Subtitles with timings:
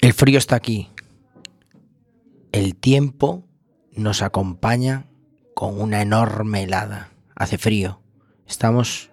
[0.00, 0.88] El frío está aquí.
[2.52, 3.44] El tiempo
[3.92, 5.04] nos acompaña
[5.54, 7.10] con una enorme helada.
[7.36, 8.00] Hace frío.
[8.48, 9.10] Estamos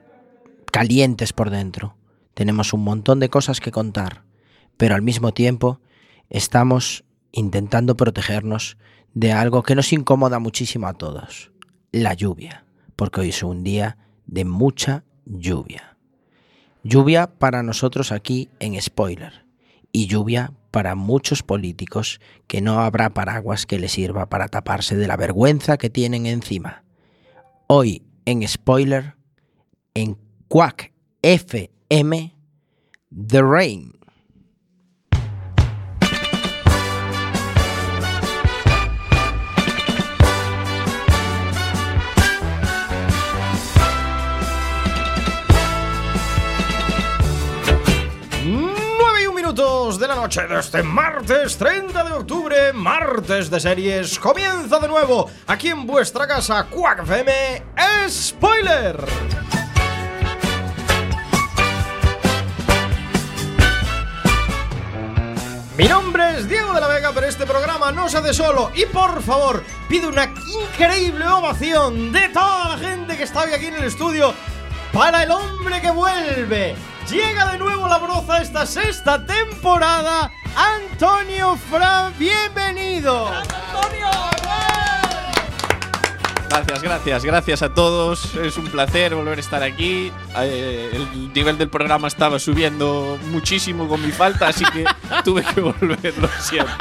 [0.71, 1.97] calientes por dentro.
[2.33, 4.23] Tenemos un montón de cosas que contar,
[4.78, 5.81] pero al mismo tiempo
[6.29, 8.78] estamos intentando protegernos
[9.13, 11.51] de algo que nos incomoda muchísimo a todos,
[11.92, 12.63] la lluvia,
[12.96, 15.97] porque hoy es un día de mucha lluvia.
[16.84, 19.46] Lluvia para nosotros aquí en Spoiler
[19.91, 25.07] y lluvia para muchos políticos que no habrá paraguas que les sirva para taparse de
[25.07, 26.84] la vergüenza que tienen encima.
[27.67, 29.16] Hoy en Spoiler,
[29.94, 32.35] en Quack FM,
[33.09, 33.94] The Rain.
[50.27, 54.20] Noche de este martes 30 de octubre, martes de series.
[54.20, 57.64] Comienza de nuevo aquí en vuestra casa, Quack FM
[58.09, 59.06] Spoiler.
[65.78, 68.72] Mi nombre es Diego de la Vega, pero este programa no se hace solo.
[68.75, 73.67] Y por favor, pido una increíble ovación de toda la gente que está hoy aquí
[73.67, 74.34] en el estudio
[74.93, 76.75] para el hombre que vuelve.
[77.09, 80.31] Llega de nuevo la broza esta sexta temporada.
[80.55, 83.31] Antonio Fran, bienvenido.
[86.49, 88.35] Gracias, gracias, gracias a todos.
[88.35, 90.11] Es un placer volver a estar aquí.
[90.38, 94.85] Eh, el nivel del programa estaba subiendo muchísimo con mi falta, así que
[95.23, 96.72] tuve que volver, lo siento.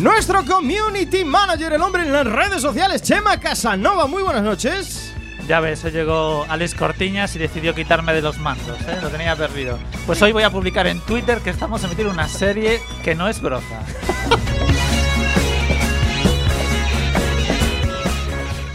[0.00, 4.06] Nuestro community manager, el hombre en las redes sociales, Chema Casanova.
[4.06, 5.12] Muy buenas noches.
[5.46, 8.98] Ya ves, hoy llegó Alex Cortiñas y decidió quitarme de los mandos, ¿eh?
[9.02, 9.78] lo tenía perdido.
[10.06, 13.28] Pues hoy voy a publicar en Twitter que estamos a emitir una serie que no
[13.28, 13.82] es broza.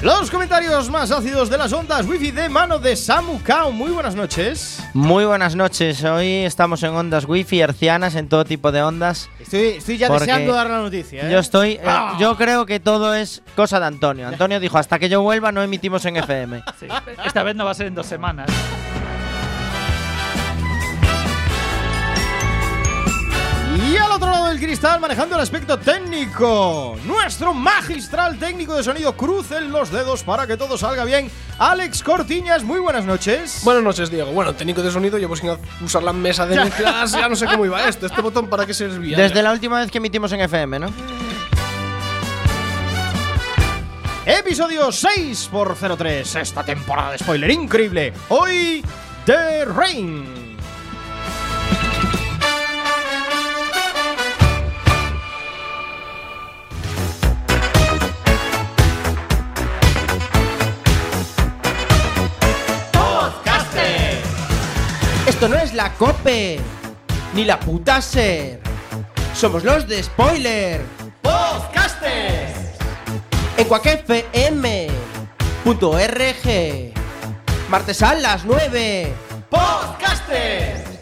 [0.05, 3.71] Los comentarios más ácidos de las ondas wifi de mano de Samu Kao.
[3.71, 4.77] Muy buenas noches.
[4.93, 6.03] Muy buenas noches.
[6.03, 9.27] Hoy estamos en ondas wifi, hercianas, en todo tipo de ondas.
[9.39, 11.27] Estoy, estoy ya deseando dar la noticia.
[11.27, 11.31] ¿eh?
[11.31, 11.71] Yo estoy.
[11.71, 12.17] eh, Ah.
[12.19, 14.27] yo creo que todo es cosa de Antonio.
[14.27, 16.63] Antonio dijo: hasta que yo vuelva no emitimos en FM.
[16.79, 16.85] Sí,
[17.25, 18.47] Esta vez no va a ser en dos semanas.
[23.88, 29.16] Y al otro lado del cristal, manejando el aspecto técnico, nuestro magistral técnico de sonido,
[29.16, 31.29] crucen los dedos para que todo salga bien.
[31.59, 33.62] Alex Cortiñas, muy buenas noches.
[33.63, 34.31] Buenas noches, Diego.
[34.31, 35.51] Bueno, técnico de sonido, llevo sin
[35.84, 38.07] usar la mesa de mezclas, ya no sé cómo iba esto.
[38.07, 39.18] ¿Este botón para qué servía?
[39.18, 40.88] Desde la última vez que emitimos en FM, ¿no?
[44.25, 48.13] Episodio 6 por 03, esta temporada de spoiler increíble.
[48.29, 48.84] Hoy,
[49.28, 50.44] The Rain.
[65.50, 66.59] No es la COPE,
[67.35, 68.59] ni la puta SER.
[69.35, 70.81] Somos los de Spoiler.
[71.22, 72.72] Podcasters.
[73.56, 74.13] En cuacfm.org.
[77.69, 79.13] Martes a las 9.
[79.51, 80.94] Podcasters.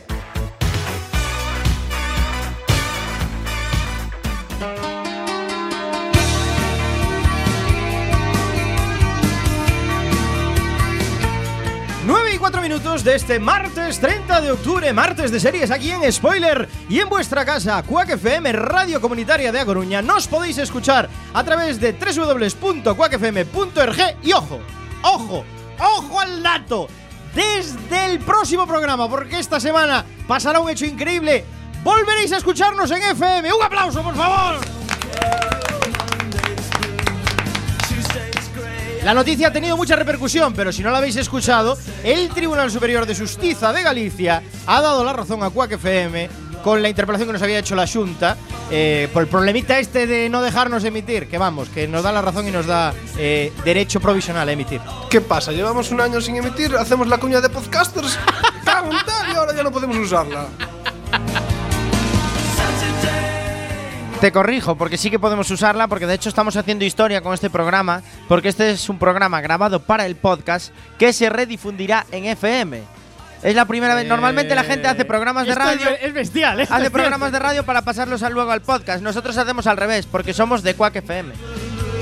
[12.44, 16.12] Nueve y cuatro minutos de este martes 30 de octubre, martes de series aquí en
[16.12, 20.02] Spoiler y en vuestra casa, Quack FM, Radio Comunitaria de A.
[20.02, 24.60] Nos podéis escuchar a través de www.quackfm.org y ojo,
[25.04, 25.46] ojo,
[25.80, 26.90] ojo al dato.
[27.34, 31.46] Desde el próximo programa, porque esta semana pasará un hecho increíble,
[31.82, 33.54] volveréis a escucharnos en FM.
[33.54, 34.60] Un aplauso, por favor.
[39.04, 43.06] La noticia ha tenido mucha repercusión, pero si no la habéis escuchado, el Tribunal Superior
[43.06, 46.30] de Justicia de Galicia ha dado la razón a Quack FM
[46.64, 48.38] con la interpelación que nos había hecho la Junta
[48.72, 52.22] eh, por el problemita este de no dejarnos emitir, que vamos, que nos da la
[52.22, 54.80] razón y nos da eh, derecho provisional a emitir.
[55.10, 55.52] ¿Qué pasa?
[55.52, 58.18] Llevamos un año sin emitir, hacemos la cuña de podcasters.
[59.32, 60.48] Y ahora ya no podemos usarla.
[64.24, 67.50] Te corrijo, porque sí que podemos usarla, porque de hecho estamos haciendo historia con este
[67.50, 72.84] programa, porque este es un programa grabado para el podcast que se redifundirá en FM.
[73.44, 74.08] Es la primera vez.
[74.08, 75.90] Normalmente la gente hace programas de Esto radio.
[75.90, 76.68] Es, es bestial, ¿eh?
[76.70, 79.04] Hace programas de radio para pasarlos luego al podcast.
[79.04, 81.34] Nosotros hacemos al revés, porque somos de Quack FM.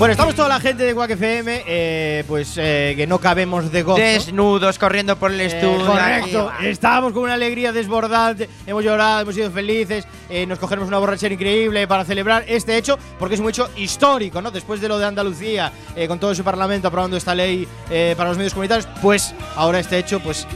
[0.02, 3.84] Bueno, estamos toda la gente de Quack FM, eh, pues eh, que no cabemos de
[3.84, 4.02] gozo.
[4.02, 5.86] Desnudos, corriendo por el Eh, estudio.
[5.86, 10.08] correcto, estábamos con una alegría desbordante, hemos llorado, hemos sido felices,
[10.48, 14.50] nos cogeremos una borrachera increíble para celebrar este hecho, porque es un hecho histórico, ¿no?
[14.50, 15.72] Después de lo de Andalucía,
[16.08, 17.68] con todo ese parlamento aprobando esta ley
[18.18, 20.48] para los medios comunitarios, pues ahora este hecho, pues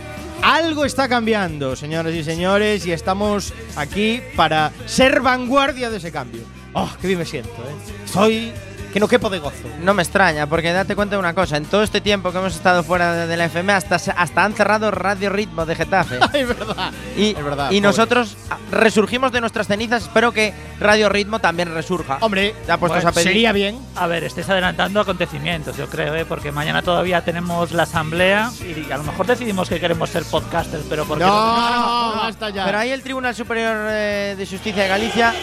[0.41, 6.41] algo está cambiando, señoras y señores, y estamos aquí para ser vanguardia de ese cambio.
[6.73, 7.93] ¡Oh, qué bien me siento, eh!
[8.05, 8.51] Estoy
[8.95, 9.67] que no quepo de gozo.
[9.81, 11.57] No me extraña, porque date cuenta de una cosa.
[11.57, 14.53] En todo este tiempo que hemos estado fuera de, de la FM, hasta, hasta han
[14.53, 16.17] cerrado Radio Ritmo de Getafe.
[16.33, 16.93] es verdad.
[17.17, 17.71] Y, es verdad.
[17.71, 17.81] y pobre.
[17.81, 20.03] nosotros ah, resurgimos de nuestras cenizas.
[20.03, 22.19] Espero que Radio Ritmo también resurja.
[22.21, 23.27] Hombre, Ya puestos bueno, a pedir.
[23.27, 23.77] sería bien.
[23.97, 26.23] A ver, estáis adelantando acontecimientos, yo creo, ¿eh?
[26.23, 30.85] porque mañana todavía tenemos la asamblea y a lo mejor decidimos que queremos ser podcasters,
[30.89, 32.63] pero porque No, basta ya.
[32.63, 35.33] Pero ahí el Tribunal Superior eh, de Justicia de Galicia,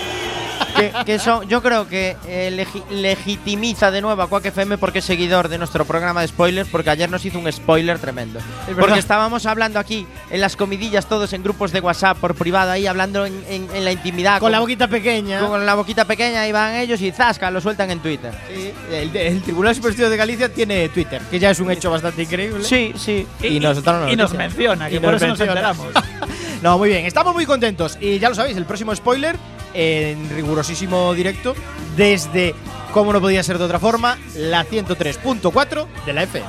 [0.74, 5.48] que, yo creo que eh, legi- legitimiza de nuevo a Quack FM porque es seguidor
[5.48, 8.40] de nuestro programa de spoilers, porque ayer nos hizo un spoiler tremendo.
[8.78, 12.86] Porque estábamos hablando aquí en las comidillas todos en grupos de WhatsApp por privado, ahí
[12.86, 14.40] hablando en, en- en la intimidad.
[14.40, 15.40] con la boquita pequeña.
[15.46, 18.32] con la boquita pequeña, ahí van ellos y zasca, lo sueltan en Twitter.
[18.52, 22.22] Sí, el, el Tribunal Superior de Galicia tiene Twitter, que ya es un hecho bastante
[22.22, 22.64] increíble.
[22.64, 23.26] Sí, sí.
[23.42, 25.86] Y nos soltaron la y nos menciona, que Y por nos eso nos enteramos.
[26.62, 27.98] No, muy bien, estamos muy contentos.
[28.00, 29.36] Y ya lo sabéis, el próximo spoiler
[29.74, 31.54] en rigurosísimo directo
[31.96, 32.54] desde,
[32.92, 36.48] como no podía ser de otra forma, la 103.4 de la FM.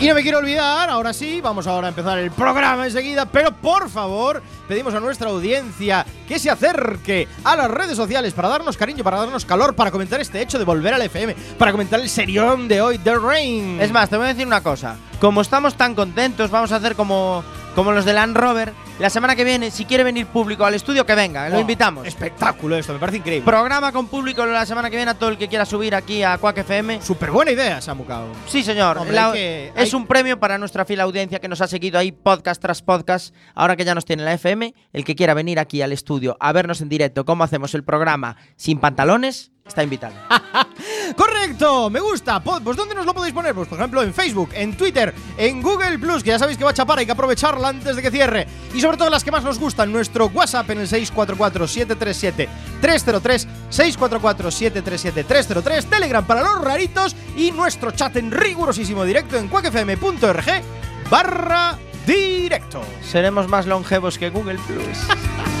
[0.00, 3.52] Y no me quiero olvidar, ahora sí, vamos ahora a empezar el programa enseguida, pero
[3.52, 8.78] por favor, pedimos a nuestra audiencia que se acerque a las redes sociales para darnos
[8.78, 12.08] cariño, para darnos calor, para comentar este hecho de volver al FM, para comentar el
[12.08, 13.78] serión de hoy, The Rain.
[13.78, 14.96] Es más, te voy a decir una cosa.
[15.20, 17.44] Como estamos tan contentos, vamos a hacer como,
[17.74, 18.72] como los de Land Rover.
[18.98, 22.06] La semana que viene, si quiere venir público al estudio, que venga, lo Oh, invitamos.
[22.06, 23.44] Espectáculo esto, me parece increíble.
[23.46, 26.36] Programa con público la semana que viene a todo el que quiera subir aquí a
[26.38, 27.00] Quack FM.
[27.02, 28.26] Súper buena idea, Samucao.
[28.46, 28.98] Sí, señor.
[28.98, 32.12] Hombre, La- es hay- un premio para nuestra fiel audiencia que nos ha seguido ahí
[32.12, 33.34] podcast tras podcast.
[33.54, 36.52] Ahora que ya nos tiene la FM, el que quiera venir aquí al estudio a
[36.52, 40.14] vernos en directo cómo hacemos el programa sin pantalones, está invitado.
[41.16, 42.40] Correcto, me gusta.
[42.40, 43.54] Pues ¿dónde nos lo podéis poner?
[43.54, 46.70] Pues por ejemplo en Facebook, en Twitter, en Google Plus, que ya sabéis que va
[46.70, 48.46] a chapar, hay que aprovecharla antes de que cierre.
[48.74, 56.26] Y sobre todo las que más nos gustan, nuestro WhatsApp en el 644-737-303, 644-737-303, Telegram
[56.26, 60.46] para los raritos y nuestro chat en rigurosísimo directo en cuacfm.org
[61.10, 62.80] barra directo.
[63.02, 64.98] Seremos más longevos que Google Plus.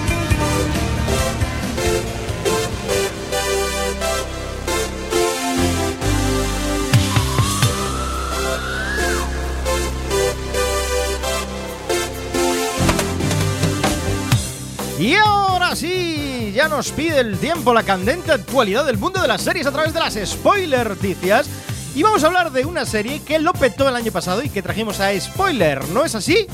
[15.00, 19.40] Y ahora sí, ya nos pide el tiempo la candente actualidad del mundo de las
[19.40, 21.48] series a través de las spoiler noticias.
[21.94, 24.60] Y vamos a hablar de una serie que lo petó el año pasado y que
[24.60, 26.46] trajimos a spoiler, ¿no es así?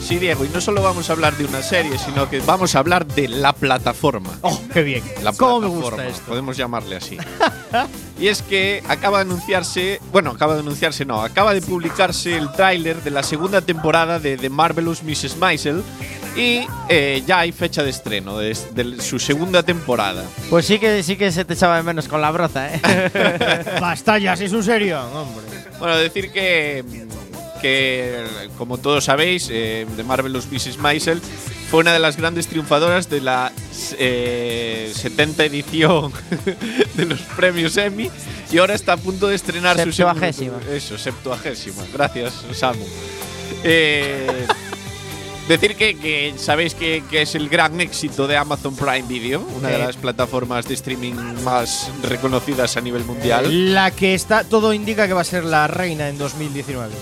[0.00, 2.78] Sí, Diego, y no solo vamos a hablar de una serie, sino que vamos a
[2.78, 4.30] hablar de la plataforma.
[4.42, 5.02] ¡Oh, qué bien!
[5.24, 6.22] La ¿Cómo me gusta esto?
[6.28, 7.18] Podemos llamarle así.
[8.20, 12.52] y es que acaba de anunciarse, bueno, acaba de anunciarse, no, acaba de publicarse el
[12.52, 15.36] tráiler de la segunda temporada de The Marvelous Mrs.
[15.38, 15.82] Maisel
[16.36, 20.24] y eh, ya hay fecha de estreno de, de su segunda temporada.
[20.48, 22.80] Pues sí que sí que se te echaba de menos con la broza, ¿eh?
[23.80, 25.44] Basta ya, si es un serio, hombre.
[25.78, 26.84] Bueno, decir que,
[27.60, 28.24] que
[28.58, 30.78] como todos sabéis, eh, The Marvelous Mrs.
[30.78, 31.20] Maisel
[31.70, 33.52] fue una de las grandes triunfadoras de la
[33.98, 36.12] eh, 70 edición
[36.94, 38.10] de los premios Emmy
[38.52, 40.54] y ahora está a punto de estrenar su Septuagésima.
[40.58, 41.82] segundo- Eso, septuagésima.
[41.92, 42.84] Gracias, Samu.
[43.64, 44.46] Eh,
[45.48, 49.68] Decir que, que sabéis que, que es el gran éxito de Amazon Prime Video, una
[49.68, 53.74] de las plataformas de streaming más reconocidas a nivel mundial.
[53.74, 56.94] La que está, todo indica que va a ser la reina en 2019.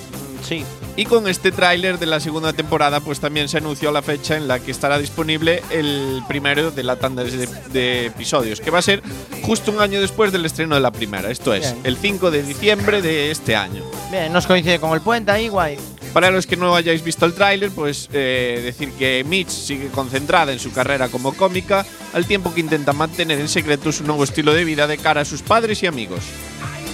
[0.42, 0.64] sí.
[0.96, 4.48] Y con este tráiler de la segunda temporada, pues también se anunció la fecha en
[4.48, 8.82] la que estará disponible el primero de la tanda de, de episodios, que va a
[8.82, 9.00] ser
[9.42, 11.30] justo un año después del estreno de la primera.
[11.30, 11.80] Esto es, Bien.
[11.84, 13.84] el 5 de diciembre de este año.
[14.10, 15.78] Bien, nos coincide con el puente ahí, guay.
[16.12, 20.52] Para los que no hayáis visto el tráiler, pues eh, decir que Mitch sigue concentrada
[20.52, 24.54] en su carrera como cómica, al tiempo que intenta mantener en secreto su nuevo estilo
[24.54, 26.20] de vida de cara a sus padres y amigos.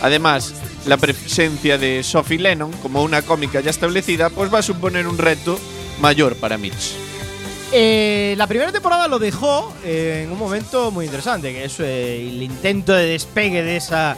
[0.02, 0.52] Además,
[0.86, 5.16] la presencia de Sophie Lennon como una cómica ya establecida, pues va a suponer un
[5.16, 5.58] reto
[6.00, 6.94] mayor para Mitch.
[7.72, 12.42] Eh, la primera temporada lo dejó eh, en un momento muy interesante, que es el
[12.42, 14.16] intento de despegue de esa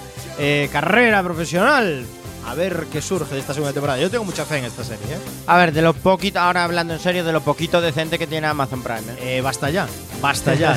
[0.72, 2.06] carrera profesional.
[2.46, 3.98] A ver qué surge de esta segunda temporada.
[3.98, 5.18] Yo tengo mucha fe en esta serie, ¿eh?
[5.48, 8.46] A ver, de lo poquito, ahora hablando en serio, de lo poquito decente que tiene
[8.46, 9.12] Amazon Prime.
[9.18, 9.38] ¿eh?
[9.38, 9.88] Eh, basta ya,
[10.20, 10.74] basta ya,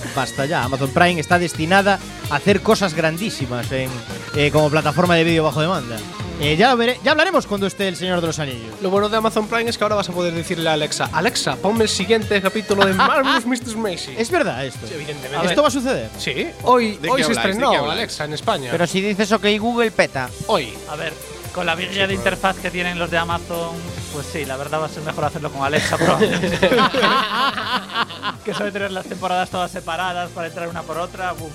[0.16, 0.64] basta ya.
[0.64, 1.98] Amazon Prime está destinada
[2.30, 3.90] a hacer cosas grandísimas en,
[4.34, 5.96] eh, como plataforma de vídeo bajo demanda.
[6.40, 8.74] Eh, ya, lo veré- ya hablaremos cuando esté el Señor de los Anillos.
[8.82, 11.54] Lo bueno de Amazon Prime es que ahora vas a poder decirle a Alexa, Alexa,
[11.56, 13.76] ponme el siguiente capítulo de Marvelous Mrs.
[13.76, 14.14] Macy.
[14.18, 14.86] Es verdad esto.
[14.88, 15.46] Sí, evidentemente.
[15.46, 16.10] Esto va a suceder.
[16.18, 17.44] Sí, hoy, ¿De hoy qué se habláis?
[17.46, 17.98] ¿De estrenó qué habláis?
[17.98, 18.68] Alexa en España.
[18.72, 20.28] Pero si dices OK Google, peta.
[20.48, 20.74] hoy.
[20.90, 21.12] A ver,
[21.54, 23.76] con la virguería de interfaz que tienen los de Amazon,
[24.12, 26.58] pues sí, la verdad va a ser mejor hacerlo con Alexa probablemente.
[28.44, 31.34] que suele tener las temporadas todas separadas para entrar una por otra.
[31.34, 31.52] uf.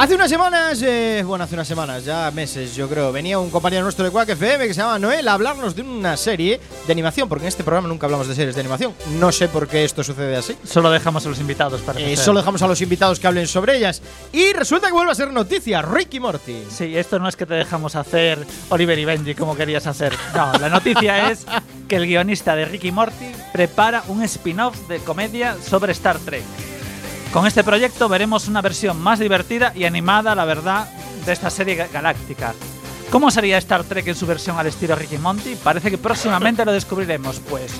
[0.00, 3.82] Hace unas semanas, eh, bueno, hace unas semanas, ya meses, yo creo, venía un compañero
[3.82, 7.28] nuestro de Quack FM que se llama Noel a hablarnos de una serie de animación,
[7.28, 8.94] porque en este programa nunca hablamos de series de animación.
[9.18, 10.56] No sé por qué esto sucede así.
[10.64, 13.76] Solo dejamos a los invitados para Eh, solo dejamos a los invitados que hablen sobre
[13.76, 14.00] ellas.
[14.32, 16.64] Y resulta que vuelve a ser noticia, Ricky Morty.
[16.70, 18.38] Sí, esto no es que te dejamos hacer
[18.70, 20.14] Oliver y Benji como querías hacer.
[20.34, 21.44] No, la noticia es
[21.88, 26.69] que el guionista de Ricky Morty prepara un spin-off de comedia sobre Star Trek.
[27.32, 30.88] Con este proyecto veremos una versión más divertida y animada, la verdad,
[31.24, 32.54] de esta serie ga- galáctica.
[33.10, 35.54] ¿Cómo sería Star Trek en su versión al estilo Ricky Monty?
[35.56, 37.72] Parece que próximamente lo descubriremos, pues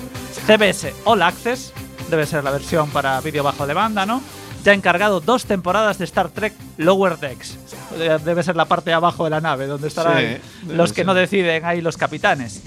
[0.47, 1.73] CBS All Access,
[2.09, 4.21] debe ser la versión para vídeo bajo demanda, ¿no?
[4.63, 7.57] Ya ha encargado dos temporadas de Star Trek Lower Decks.
[7.97, 10.37] Eh, Debe ser la parte de abajo de la nave, donde estarán Sí,
[10.73, 11.05] los que ser.
[11.07, 12.61] no deciden ahí los capitanes.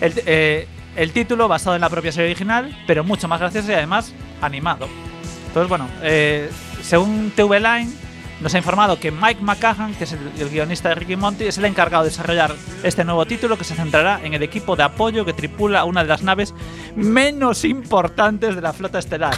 [0.00, 3.74] El, eh, el título basado en la propia serie original, pero mucho más gracioso y
[3.74, 4.88] además animado.
[5.50, 6.48] Entonces, bueno, eh,
[6.82, 7.90] según TV Line,
[8.40, 11.58] nos ha informado que Mike McCahan, que es el, el guionista de Ricky Monty, es
[11.58, 15.26] el encargado de desarrollar este nuevo título que se centrará en el equipo de apoyo
[15.26, 16.54] que tripula una de las naves
[16.96, 19.34] menos importantes de la flota estelar.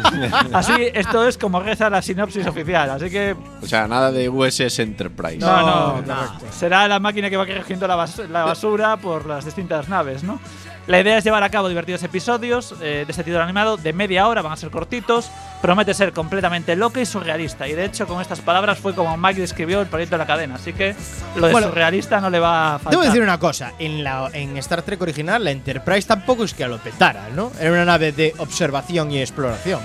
[0.54, 2.88] Así, esto es como reza la sinopsis oficial.
[2.90, 5.38] Así que, O sea, nada de USS Enterprise.
[5.38, 6.16] no, no, No,
[6.50, 10.40] será la máquina que va recogiendo la, bas- la basura por las distintas naves, ¿no?
[10.86, 14.28] La idea es llevar a cabo divertidos episodios eh, de este título animado de media
[14.28, 15.28] hora, van a ser cortitos,
[15.60, 17.66] promete ser completamente loca y surrealista.
[17.66, 20.54] Y de hecho, con estas palabras fue como Mike describió el proyecto de la cadena.
[20.54, 20.94] Así que
[21.34, 22.92] lo de Bueno, surrealista no le va a faltar.
[22.92, 26.68] Debo decir una cosa, en, la, en Star Trek original la Enterprise tampoco es que
[26.68, 27.50] lo petara, ¿no?
[27.58, 29.80] Era una nave de observación y exploración.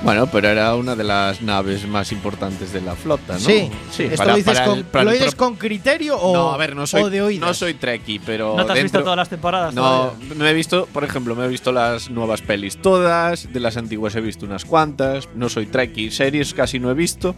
[0.00, 3.38] Bueno, pero era una de las naves más importantes de la flota, ¿no?
[3.40, 4.04] Sí, sí.
[4.04, 6.56] ¿Esto para- lo dices, para con, el- ¿lo dices pro- con criterio o, no, a
[6.56, 7.48] ver, no soy, o de oídas?
[7.48, 9.74] no soy trekkie, pero ¿No te has visto todas las temporadas?
[9.74, 10.34] No, todavía?
[10.36, 14.14] me he visto, por ejemplo, me he visto las nuevas pelis todas, de las antiguas
[14.14, 17.34] he visto unas cuantas, no soy trekkie, series casi no he visto,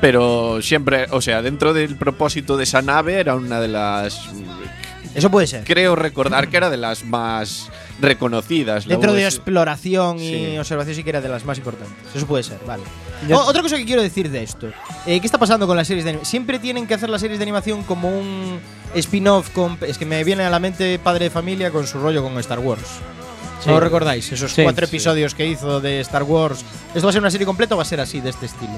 [0.00, 4.20] pero siempre, o sea, dentro del propósito de esa nave era una de las,
[5.16, 5.64] Eso puede ser.
[5.64, 8.86] creo recordar que era de las más reconocidas.
[8.86, 10.58] la Dentro de exploración y Sí.
[10.58, 11.94] observación sí que era de las más importantes.
[12.14, 12.82] Eso puede ser, vale.
[13.32, 14.68] O- otra cosa que quiero decir de esto.
[15.06, 16.30] Eh, ¿Qué está pasando con las series de animación?
[16.30, 18.58] Siempre tienen que hacer las series de animación como un
[18.94, 19.78] spin-off con...
[19.86, 22.58] Es que me viene a la mente Padre de Familia con su rollo con Star
[22.58, 22.82] Wars.
[23.64, 23.70] Sí.
[23.70, 24.30] ¿No recordáis?
[24.30, 24.94] Esos Sí, cuatro sí.
[24.94, 26.62] episodios que hizo de Star Wars.
[26.94, 28.72] ¿Esto va a ser una serie completa o va a ser así, de este estilo?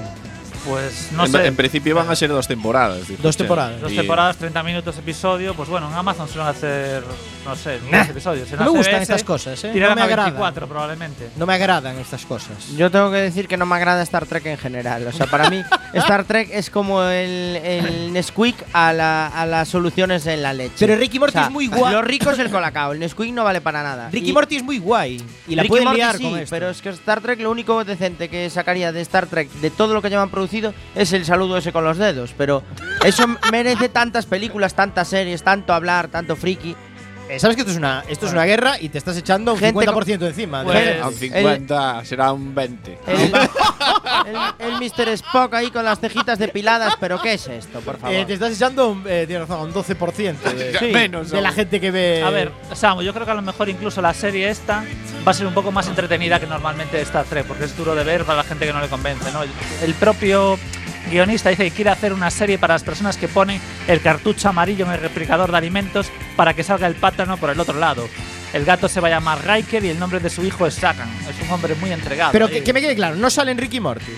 [0.65, 1.45] Pues no en, sé.
[1.45, 3.07] en principio van a ser dos temporadas.
[3.07, 3.79] dijo Dos temporadas.
[3.81, 5.53] Dos temporadas, 30 minutos episodio.
[5.55, 7.03] Pues bueno, en Amazon suelen hacer,
[7.45, 8.51] no sé, Nah, 10 episodios.
[8.51, 9.71] En No me gustan CBS estas cosas, ¿eh?
[9.73, 10.25] No me a agradan.
[10.25, 11.29] 24 probablemente.
[11.35, 12.69] No me agradan estas cosas.
[12.75, 15.07] Yo tengo que decir que no me agrada Star Trek en general.
[15.07, 15.63] O sea, para mí,
[15.93, 20.75] Star Trek es como el, el Nesquik a, la- a las soluciones en la leche.
[20.79, 21.93] Pero Ricky Morty O sea, es muy guay.
[21.93, 24.09] Lo rico es el colacao, el Nesquik no vale para nada.
[24.11, 25.23] Ricky Y- Morty es muy guay.
[25.47, 26.49] Y la Ricky pueden Morty liar sí, con esto.
[26.55, 29.93] pero es que Star Trek lo único decente que sacaría de Star Trek de todo
[29.93, 30.49] lo que llevan producido
[30.95, 32.63] es el saludo ese con los dedos, pero
[33.03, 36.75] eso merece tantas películas, tantas series, tanto hablar, tanto friki.
[37.29, 39.59] Eh, Sabes que esto es una, esto es una guerra y te estás echando un
[39.59, 40.59] Gente 50% encima.
[40.63, 42.97] de- Pues- A un 50 será un 20.
[43.05, 45.09] El, el, el Mr.
[45.09, 48.15] Spock ahí con las cejitas depiladas, pero ¿qué es esto, por favor?
[48.15, 50.85] Eh, te estás echando un, eh, tienes razón, un 12% de, Sí.
[50.91, 51.55] Menos de la aún.
[51.55, 52.23] gente que ve.
[52.23, 54.83] A ver, Samu, yo creo que a lo mejor incluso la serie esta
[55.27, 58.03] va a ser un poco más entretenida que normalmente Star Trek, porque es duro de
[58.03, 59.43] ver para la gente que no le convence, ¿no?
[59.43, 59.49] El,
[59.83, 60.57] el propio
[61.09, 64.85] guionista dice que quiere hacer una serie para las personas que ponen el cartucho amarillo
[64.85, 68.07] en el replicador de alimentos para que salga el plátano por el otro lado.
[68.53, 71.09] El gato se va a llamar Riker y el nombre de su hijo es Sagan.
[71.29, 72.31] Es un hombre muy entregado.
[72.31, 72.53] Pero ahí.
[72.53, 74.11] que, que me quede claro, no sale en Ricky y Morty.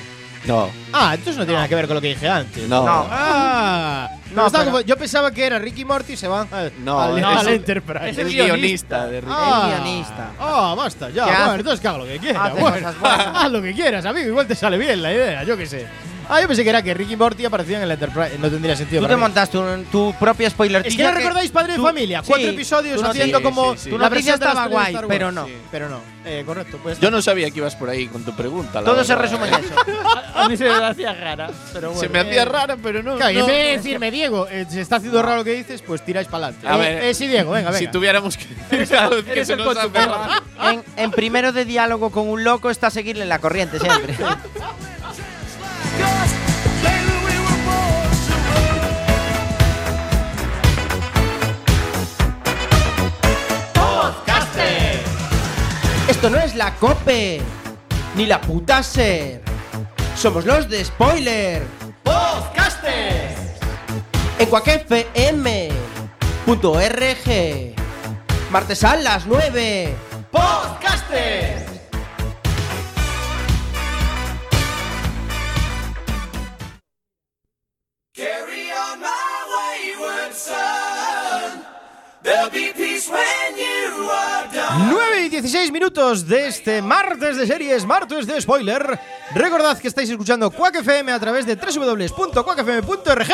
[0.45, 0.71] No.
[0.91, 2.67] Ah, entonces no tiene nada que ver con lo que dije antes.
[2.67, 2.83] No.
[2.83, 3.07] No.
[3.11, 6.47] Ah, No, no, estaba pero- como- yo pensaba que era Ricky Morty y se van
[6.51, 8.09] al, No, al, es al el- Enterprise.
[8.09, 9.21] Es el guionista de.
[9.27, 10.31] Ah, El guionista.
[10.39, 11.25] Ah, basta, ya.
[11.25, 12.43] ¿Qué Bueno, entonces que haga lo que quiera.
[12.45, 12.77] Hace bueno.
[12.77, 13.27] cosas buenas.
[13.35, 14.29] haz lo que quieras, amigo.
[14.29, 15.85] Igual te sale bien la idea, yo qué sé.
[16.29, 18.37] Ah, yo pensé que era que Ricky Morty aparecían en la Enterprise.
[18.39, 19.01] No tendría sentido.
[19.01, 19.21] Tú para te mí.
[19.21, 22.23] montaste un- tu propia spoiler Es que no recordáis Padre de Familia.
[22.25, 23.89] Cuatro episodios haciendo como sí, sí.
[23.89, 25.15] Tu la noticia versión de las estaba películas de guay, Star Wars.
[25.17, 25.45] pero no.
[25.47, 25.99] Sí, pero no.
[26.23, 26.79] Eh, correcto.
[26.83, 28.79] Pues Yo no sabía que ibas por ahí con tu pregunta.
[28.79, 29.29] la Todo se verdad.
[29.31, 29.73] resume en eso.
[30.35, 31.99] A mí se me hacía rara, pero bueno.
[32.01, 33.15] Se me hacía rara, pero no.
[33.17, 33.47] Claro, y en no.
[33.47, 36.47] vez de decirme, Diego, eh, se está haciendo raro lo que dices, pues tiráis para
[36.47, 36.67] adelante.
[36.67, 37.79] A ver, eh, sí, Diego, venga, venga.
[37.79, 38.45] Si tuviéramos que.
[38.85, 40.13] Claro, es que eres se el nos hace conchuperro.
[40.13, 40.43] raro.
[40.71, 44.15] En, en primero de diálogo con un loco está seguirle la corriente siempre.
[56.11, 57.41] Esto no es la COPE,
[58.17, 59.41] ni la puta SER.
[60.13, 61.63] Somos los de Spoiler.
[62.03, 63.39] Podcasters.
[64.37, 65.71] En cuacfm.org.
[68.51, 69.95] Martes a las 9.
[70.33, 71.63] Podcasters.
[78.13, 79.07] Carry on my
[79.55, 81.63] wayward son.
[82.21, 83.40] There'll be peace when.
[84.89, 88.99] 9 y 16 minutos de este martes de series, martes de spoiler.
[89.33, 93.31] Recordad que estáis escuchando Quack FM a través de www.quackfm.org,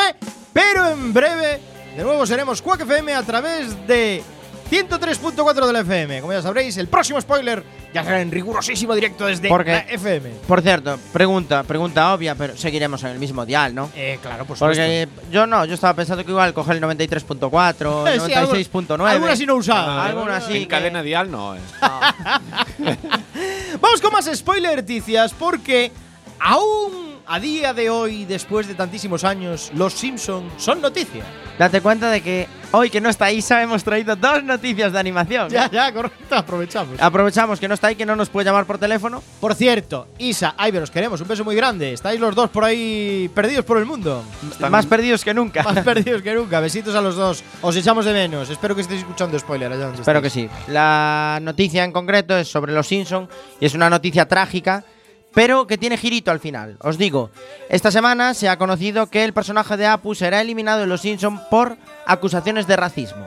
[0.52, 1.60] pero en breve
[1.96, 4.22] de nuevo seremos Quack FM a través de
[4.70, 6.20] 103.4 de la FM.
[6.20, 7.62] Como ya sabréis, el próximo spoiler
[7.94, 10.30] ya será en rigurosísimo directo desde FM.
[10.46, 13.90] Por cierto, pregunta, pregunta obvia, pero seguiremos en el mismo dial, ¿no?
[13.96, 14.82] Eh, claro, por supuesto.
[14.82, 18.52] Porque yo no, yo estaba pensando que igual coger el 93.4, el Eh, sí, algo-
[18.54, 19.08] 96.9.
[19.08, 20.04] alguna sí no usada.
[20.04, 20.52] Alguna así.
[20.56, 21.56] En que- cadena dial no.
[21.56, 21.60] eh.
[23.80, 25.90] Vamos con más spoiler noticias porque
[26.40, 31.24] aún a día de hoy, después de tantísimos años, los Simpsons son noticia.
[31.58, 35.48] Date cuenta de que hoy que no está Isa hemos traído dos noticias de animación.
[35.50, 37.00] Ya, ya, correcto, aprovechamos.
[37.00, 39.22] Aprovechamos que no está ahí, que no nos puede llamar por teléfono.
[39.40, 41.92] Por cierto, Isa, Iber, os queremos, un beso muy grande.
[41.92, 44.22] Estáis los dos por ahí perdidos por el mundo.
[44.70, 45.62] Más perdidos que nunca.
[45.62, 46.60] Más perdidos que nunca.
[46.60, 47.42] Besitos a los dos.
[47.62, 48.50] Os echamos de menos.
[48.50, 50.50] Espero que estéis escuchando spoiler allá donde Espero que estéis.
[50.50, 50.72] sí.
[50.72, 53.28] La noticia en concreto es sobre los Simpson
[53.60, 54.84] y es una noticia trágica,
[55.38, 56.76] pero que tiene girito al final.
[56.80, 57.30] Os digo,
[57.68, 61.40] esta semana se ha conocido que el personaje de Apu será eliminado de los Simpson
[61.48, 61.76] por
[62.06, 63.24] acusaciones de racismo.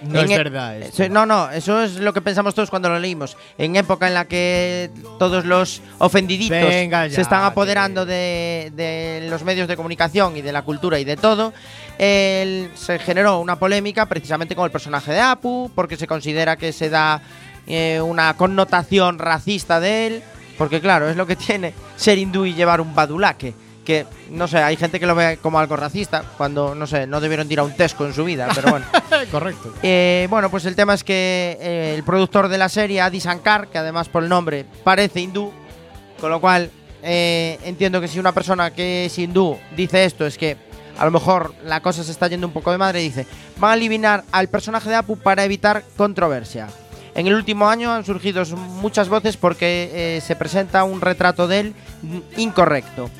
[0.00, 0.96] No En es e- verdad esto.
[1.04, 3.36] Sí, No, no, eso es lo que pensamos todos cuando lo leímos.
[3.58, 6.48] En época en la que todos los ofendiditos
[6.88, 11.04] ya, se están apoderando de, de los medios de comunicación y de la cultura y
[11.04, 11.52] de todo,
[11.98, 16.72] el- se generó una polémica precisamente con el personaje de Apu, porque se considera que
[16.72, 17.20] se da
[17.66, 20.22] eh, una connotación racista de él,
[20.60, 23.54] porque claro, es lo que tiene ser hindú y llevar un badulaque.
[23.82, 27.18] Que, no sé, hay gente que lo ve como algo racista, cuando, no sé, no
[27.18, 28.84] debieron ir a un tesco en su vida, pero bueno.
[29.32, 29.72] Correcto.
[29.82, 33.68] Eh, bueno, pues el tema es que eh, el productor de la serie, Adi Shankar,
[33.68, 35.50] que además por el nombre parece hindú,
[36.20, 36.70] con lo cual
[37.02, 40.58] eh, entiendo que si una persona que es hindú dice esto, es que
[40.98, 43.70] a lo mejor la cosa se está yendo un poco de madre y dice, van
[43.70, 46.68] a eliminar al personaje de Apu para evitar controversia.
[47.14, 51.60] En el último año han surgido muchas voces porque eh, se presenta un retrato de
[51.60, 51.74] él
[52.36, 53.10] incorrecto.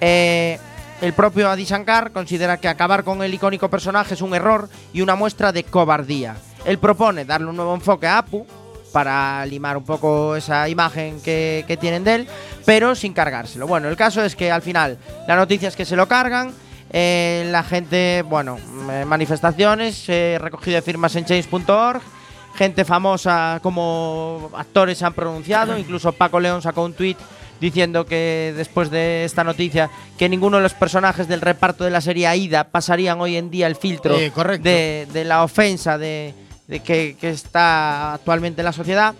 [0.00, 0.58] Eh,
[1.00, 5.00] el propio Adi Shankar considera que acabar con el icónico personaje es un error y
[5.00, 6.36] una muestra de cobardía.
[6.66, 8.46] Él propone darle un nuevo enfoque a Apu
[8.92, 12.28] para limar un poco esa imagen que, que tienen de él,
[12.66, 13.66] pero sin cargárselo.
[13.66, 16.52] Bueno, el caso es que al final la noticia es que se lo cargan.
[16.92, 18.58] eh, la gente, bueno,
[19.06, 22.02] manifestaciones, recogido de firmas en change.org,
[22.54, 27.18] gente famosa como actores se han pronunciado, incluso Paco León sacó un tuit
[27.60, 32.00] diciendo que después de esta noticia que ninguno de los personajes del reparto de la
[32.00, 36.34] serie Aida pasarían hoy en día el filtro Eh, de, de la ofensa de,
[36.68, 39.14] de que, que está actualmente en la sociedad.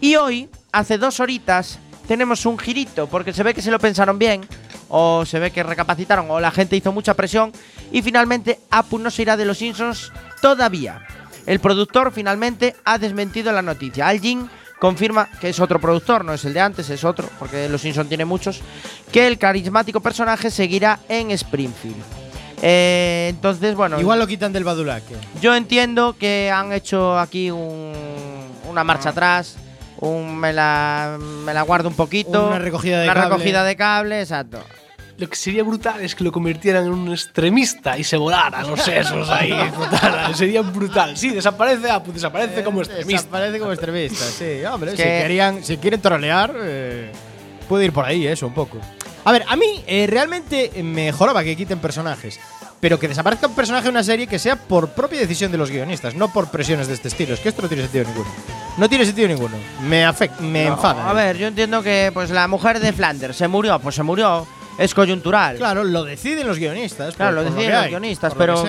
[0.00, 4.18] Y hoy, hace dos horitas, tenemos un girito, porque se ve que se lo pensaron
[4.18, 4.40] bien,
[4.88, 7.52] o se ve que recapacitaron, o la gente hizo mucha presión,
[7.92, 11.06] y finalmente Apu no se irá de los Simpsons todavía.
[11.46, 14.08] El productor finalmente ha desmentido la noticia.
[14.08, 14.48] Al Jin
[14.78, 18.08] confirma que es otro productor, no es el de antes, es otro, porque Los Simpson
[18.08, 18.60] tiene muchos,
[19.12, 22.02] que el carismático personaje seguirá en Springfield.
[22.62, 25.14] Eh, entonces, bueno, Igual lo quitan del Badulaque.
[25.40, 27.92] yo entiendo que han hecho aquí un-
[28.68, 29.56] una marcha atrás,
[29.98, 33.28] un me la, me la guardo un poquito, Una recogida de una cable.
[33.34, 34.62] recogida de cable, exacto.
[35.20, 38.80] Lo que sería brutal es que lo convirtieran en un extremista y se volaran los
[38.80, 39.52] sesos ahí.
[39.60, 40.34] explotaran.
[40.34, 41.14] sería brutal.
[41.14, 43.28] Sí, desaparece Apu, desaparece como extremista.
[43.30, 44.64] Parece como extremista, sí.
[44.64, 47.12] Hombre, Es si, que- querían, si quieren trolear, eh,
[47.68, 48.78] puede ir por ahí eso, un poco.
[49.22, 52.40] A ver, a mí eh, realmente me joroba que quiten personajes.
[52.80, 55.70] Pero que desaparezca un personaje de una serie que sea por propia decisión de los
[55.70, 57.34] guionistas, no por presiones de este estilo.
[57.34, 58.30] Es que esto no tiene sentido ninguno.
[58.78, 59.54] No tiene sentido ninguno.
[59.82, 61.10] Me afecta, me enfada.
[61.10, 64.46] A ver, yo entiendo que pues la mujer de Flanders se murió, pues se murió.
[64.78, 65.56] Es coyuntural.
[65.56, 67.14] Claro, lo deciden los guionistas.
[67.16, 68.64] Claro, por- lo deciden los hay, guionistas, lo pero,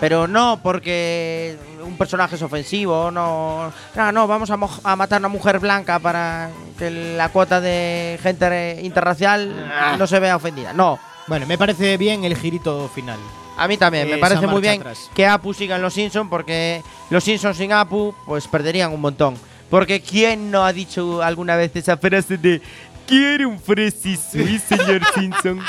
[0.00, 5.16] pero no porque un personaje es ofensivo, no, no, no, vamos a, mo- a matar
[5.16, 9.96] a una mujer blanca para que la cuota de gente interracial Ah.
[9.98, 10.72] no se vea ofendida.
[10.72, 13.18] No, Bueno, me parece bien el girito final.
[13.56, 15.10] a mí también, me parece muy bien atrás.
[15.14, 19.36] que Apu siga en los Simpsons porque los Simpsons sin Apu pues perderían un montón.
[19.70, 22.60] Porque ¿quién no ha dicho alguna vez esa frase de
[23.06, 25.60] quiere un Fresi Swiss, señor Simpson?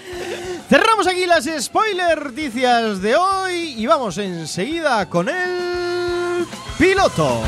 [0.68, 6.46] Cerramos aquí las spoiler noticias de hoy y vamos enseguida con el
[6.78, 7.42] piloto.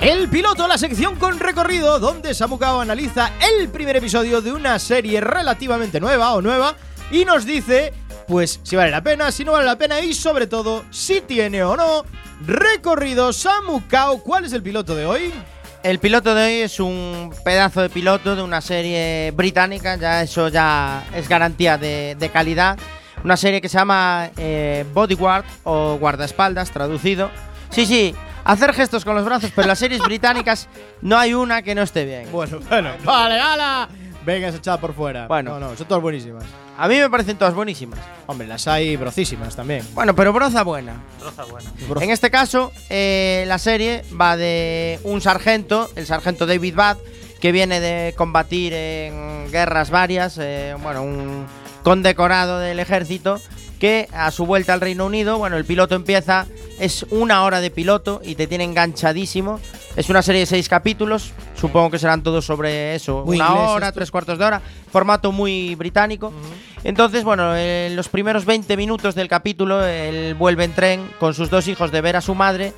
[0.00, 5.20] El piloto, la sección con recorrido, donde Samukao analiza el primer episodio de una serie
[5.20, 6.76] relativamente nueva o nueva
[7.14, 7.92] y nos dice,
[8.26, 11.62] pues, si vale la pena, si no vale la pena y sobre todo, si tiene
[11.62, 12.04] o no
[12.44, 13.32] recorrido.
[13.32, 15.32] Samukao, ¿cuál es el piloto de hoy?
[15.84, 20.48] El piloto de hoy es un pedazo de piloto de una serie británica, ya eso
[20.48, 22.76] ya es garantía de, de calidad.
[23.22, 27.30] Una serie que se llama eh, Bodyguard o guardaespaldas, traducido.
[27.70, 30.68] Sí, sí, hacer gestos con los brazos, pero las series británicas
[31.00, 32.32] no hay una que no esté bien.
[32.32, 33.88] Bueno, bueno, vale, ala.
[34.26, 35.28] Venga, esa echada por fuera.
[35.28, 35.60] Bueno.
[35.60, 36.44] No, no, son todas buenísimas.
[36.76, 38.00] A mí me parecen todas buenísimas.
[38.26, 39.86] Hombre, las hay brocísimas también.
[39.94, 41.00] Bueno, pero broza buena.
[41.20, 41.70] Troza buena.
[41.88, 46.96] Bro- En este caso, eh, la serie va de un sargento, el sargento David Bad,
[47.40, 51.46] que viene de combatir en guerras varias, eh, bueno, un
[51.84, 53.40] condecorado del ejército,
[53.78, 56.46] que a su vuelta al Reino Unido, bueno, el piloto empieza,
[56.78, 59.60] es una hora de piloto y te tiene enganchadísimo.
[59.96, 63.68] Es una serie de seis capítulos, supongo que serán todos sobre eso, Muy una inglés
[63.68, 63.98] hora, esto.
[64.00, 64.60] tres cuartos de hora,
[64.90, 66.32] formato muy británico.
[66.82, 71.48] Entonces, bueno, en los primeros 20 minutos del capítulo, él vuelve en tren con sus
[71.50, 72.72] dos hijos de ver a su madre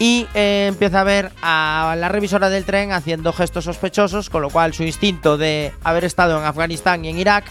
[0.00, 4.50] y eh, empieza a ver a la revisora del tren haciendo gestos sospechosos, con lo
[4.50, 7.44] cual su instinto de haber estado en Afganistán y en Irak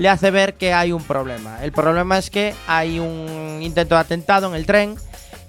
[0.00, 1.62] le hace ver que hay un problema.
[1.62, 4.94] El problema es que hay un intento de atentado en el tren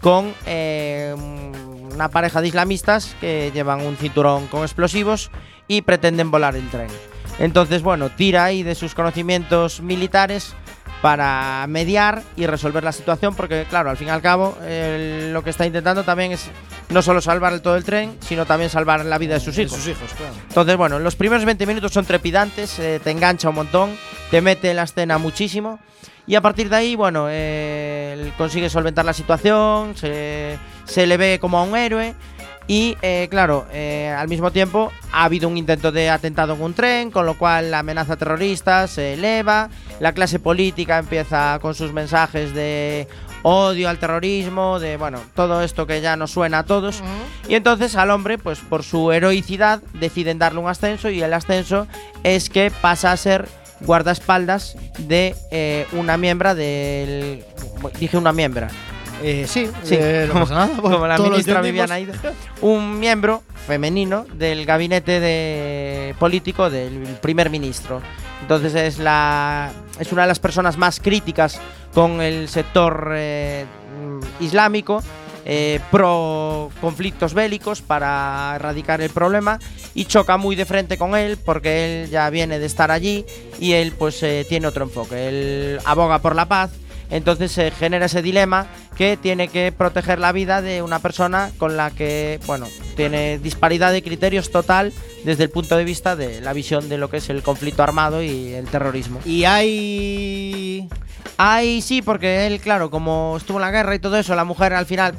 [0.01, 1.15] con eh,
[1.93, 5.31] una pareja de islamistas que llevan un cinturón con explosivos
[5.69, 6.89] y pretenden volar el tren.
[7.39, 10.53] Entonces, bueno, tira ahí de sus conocimientos militares
[11.01, 15.43] para mediar y resolver la situación, porque claro, al fin y al cabo, eh, lo
[15.43, 16.47] que está intentando también es
[16.89, 19.77] no solo salvar todo el tren, sino también salvar la vida de sus De hijos.
[19.77, 20.33] sus hijos, claro.
[20.47, 23.97] Entonces, bueno, los primeros 20 minutos son trepidantes, eh, te engancha un montón,
[24.29, 25.79] te mete en la escena muchísimo.
[26.27, 31.39] Y a partir de ahí, bueno, eh, consigue solventar la situación, se, se le ve
[31.41, 32.13] como a un héroe.
[32.67, 36.73] Y eh, claro, eh, al mismo tiempo ha habido un intento de atentado en un
[36.73, 39.69] tren, con lo cual la amenaza terrorista se eleva,
[39.99, 43.07] la clase política empieza con sus mensajes de
[43.43, 47.01] odio al terrorismo, de bueno, todo esto que ya nos suena a todos.
[47.47, 51.87] Y entonces al hombre, pues por su heroicidad, deciden darle un ascenso y el ascenso
[52.23, 53.47] es que pasa a ser
[53.81, 57.43] guardaespaldas de eh, una miembra del...
[57.99, 58.69] Dije una miembra.
[59.23, 60.77] Eh, sí, Sí, eh, no como- pasa nada.
[60.81, 61.61] como la ministra.
[61.61, 62.13] Viviana Aida.
[62.61, 68.01] Un miembro femenino del gabinete de político del primer ministro.
[68.41, 71.59] Entonces es la es una de las personas más críticas
[71.93, 73.65] con el sector eh,
[74.39, 75.03] islámico.
[75.89, 79.59] pro conflictos bélicos para erradicar el problema
[79.95, 83.25] y choca muy de frente con él porque él ya viene de estar allí
[83.59, 86.69] y él pues tiene otro enfoque él aboga por la paz
[87.11, 91.77] entonces se genera ese dilema que tiene que proteger la vida de una persona con
[91.77, 94.93] la que, bueno, tiene disparidad de criterios total
[95.23, 98.23] desde el punto de vista de la visión de lo que es el conflicto armado
[98.23, 99.19] y el terrorismo.
[99.25, 100.89] Y hay.
[101.37, 104.73] Ahí sí, porque él, claro, como estuvo en la guerra y todo eso, la mujer
[104.73, 105.13] al final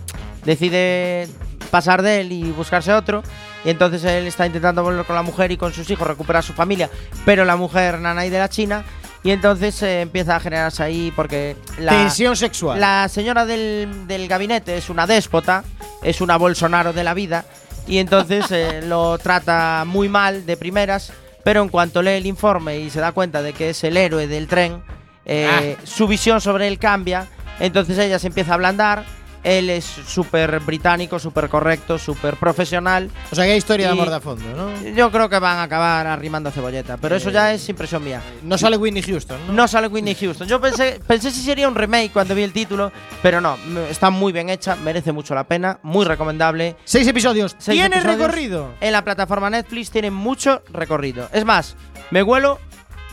[0.44, 1.28] decide
[1.70, 3.22] pasar de él y buscarse otro.
[3.64, 6.52] Y entonces él está intentando volver con la mujer y con sus hijos, recuperar su
[6.52, 6.90] familia,
[7.24, 8.84] pero la mujer nanay de la China.
[9.24, 12.80] Y entonces eh, empieza a generarse ahí porque la, Tensión sexual.
[12.80, 15.62] la señora del, del gabinete es una déspota,
[16.02, 17.44] es una Bolsonaro de la vida,
[17.86, 21.12] y entonces eh, lo trata muy mal de primeras,
[21.44, 24.26] pero en cuanto lee el informe y se da cuenta de que es el héroe
[24.26, 24.82] del tren,
[25.24, 27.28] eh, su visión sobre él cambia,
[27.60, 29.04] entonces ella se empieza a ablandar,
[29.44, 33.10] él es súper británico, súper correcto, súper profesional.
[33.30, 34.90] O sea que hay historia de amor de fondo, ¿no?
[34.94, 38.22] Yo creo que van a acabar arrimando cebolleta, pero eso ya es impresión mía.
[38.42, 39.52] No sale Whitney Houston, ¿no?
[39.52, 40.46] No sale Whitney Houston.
[40.46, 43.56] Yo pensé, pensé si sería un remake cuando vi el título, pero no,
[43.88, 46.76] está muy bien hecha, merece mucho la pena, muy recomendable.
[46.84, 47.56] Seis episodios.
[47.58, 48.20] Seis ¿Tiene episodios.
[48.20, 48.74] recorrido?
[48.80, 51.28] En la plataforma Netflix tiene mucho recorrido.
[51.32, 51.76] Es más,
[52.10, 52.58] me huelo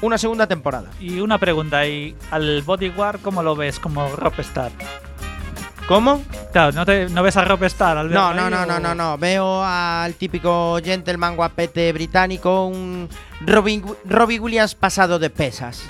[0.02, 0.90] una segunda temporada.
[1.00, 4.72] Y una pregunta, ¿y al Bodyguard cómo lo ves como Rockstar?
[5.90, 6.22] ¿Cómo?
[6.52, 8.94] Claro, no, te, no ves a Rob Star al No, verlo no, no, no, no,
[8.94, 9.18] no.
[9.18, 13.10] Veo al típico gentleman guapete británico, un
[13.42, 15.82] Robin, Robbie Williams pasado de pesas.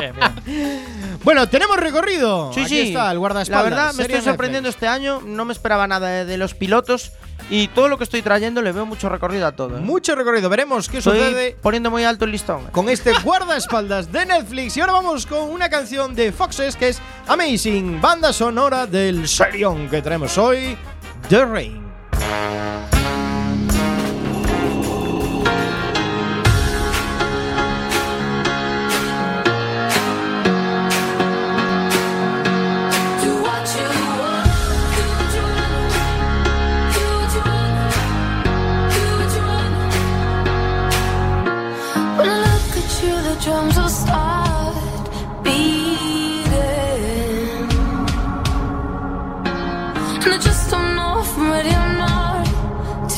[0.00, 0.82] Bien, bien.
[1.24, 2.52] Bueno, tenemos recorrido.
[2.54, 2.88] Sí, Aquí sí.
[2.88, 3.64] está el guardaespaldas.
[3.70, 5.20] La verdad, me estoy sorprendiendo este año.
[5.22, 7.12] No me esperaba nada de, de los pilotos.
[7.48, 9.76] Y todo lo que estoy trayendo le veo mucho recorrido a todo.
[9.76, 9.80] ¿eh?
[9.80, 10.48] Mucho recorrido.
[10.48, 12.62] Veremos qué Estoy sucede poniendo muy alto el listón.
[12.62, 12.68] ¿eh?
[12.72, 14.76] con este guardaespaldas de Netflix.
[14.76, 19.88] Y ahora vamos con una canción de Foxes que es Amazing, banda sonora del serión
[19.88, 20.76] que tenemos hoy,
[21.28, 22.95] The Rain.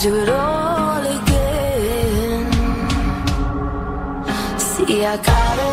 [0.03, 2.47] Do it all again.
[4.57, 5.68] See, I got a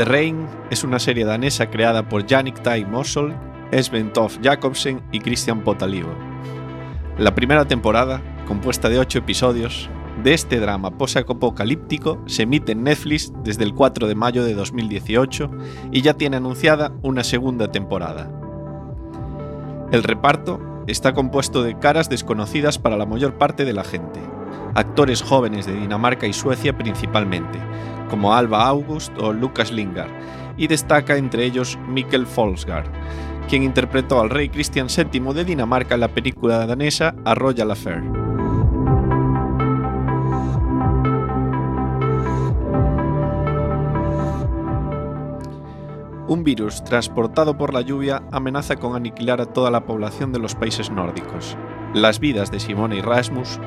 [0.00, 3.34] the Rain es una serie danesa creada por Jannik Tai Mossel,
[3.70, 6.08] Esben Toft Jacobsen y Christian Potalivo.
[7.18, 9.90] La primera temporada, compuesta de 8 episodios,
[10.24, 15.50] de este drama post-apocalíptico se emite en Netflix desde el 4 de mayo de 2018
[15.92, 18.32] y ya tiene anunciada una segunda temporada.
[19.92, 24.20] El reparto está compuesto de caras desconocidas para la mayor parte de la gente,
[24.74, 27.58] actores jóvenes de Dinamarca y Suecia principalmente,
[28.08, 30.10] como Alba August o Lucas Lingard,
[30.56, 32.90] y destaca entre ellos Mikkel Folsgaard,
[33.48, 38.02] quien interpretó al rey Cristian VII de Dinamarca en la película danesa A Royal Affair.
[46.30, 50.54] Un virus transportado por la lluvia amenaza con aniquilar a toda la población de los
[50.54, 51.56] países nórdicos.
[51.92, 53.58] Las vidas de Simone y Rasmus,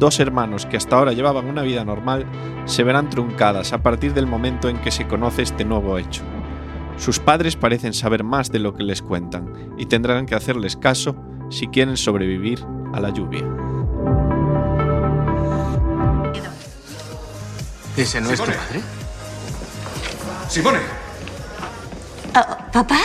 [0.00, 2.26] dos hermanos que hasta ahora llevaban una vida normal,
[2.64, 6.22] se verán truncadas a partir del momento en que se conoce este nuevo hecho.
[6.96, 11.14] Sus padres parecen saber más de lo que les cuentan y tendrán que hacerles caso
[11.50, 13.44] si quieren sobrevivir a la lluvia.
[17.96, 18.80] ¿Ese no es tu padre?
[20.48, 20.78] Simone,
[22.34, 22.98] Oh, ¿Papá?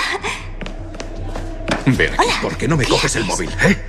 [1.88, 2.29] ven aquí.
[2.41, 3.85] ¿Por qué no me coges el móvil, eh?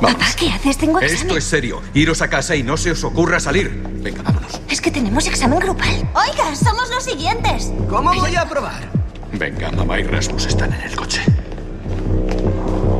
[0.00, 0.78] Papá, ¿qué haces?
[0.78, 1.22] Tengo examen.
[1.22, 1.82] Esto es serio.
[1.94, 3.82] Iros a casa y no se os ocurra salir.
[4.02, 4.60] Venga, vámonos.
[4.68, 6.08] Es que tenemos examen grupal.
[6.14, 7.70] Oiga, somos los siguientes.
[7.88, 8.88] ¿Cómo voy a probar?
[9.32, 11.22] Venga, mamá y Rasmus están en el coche.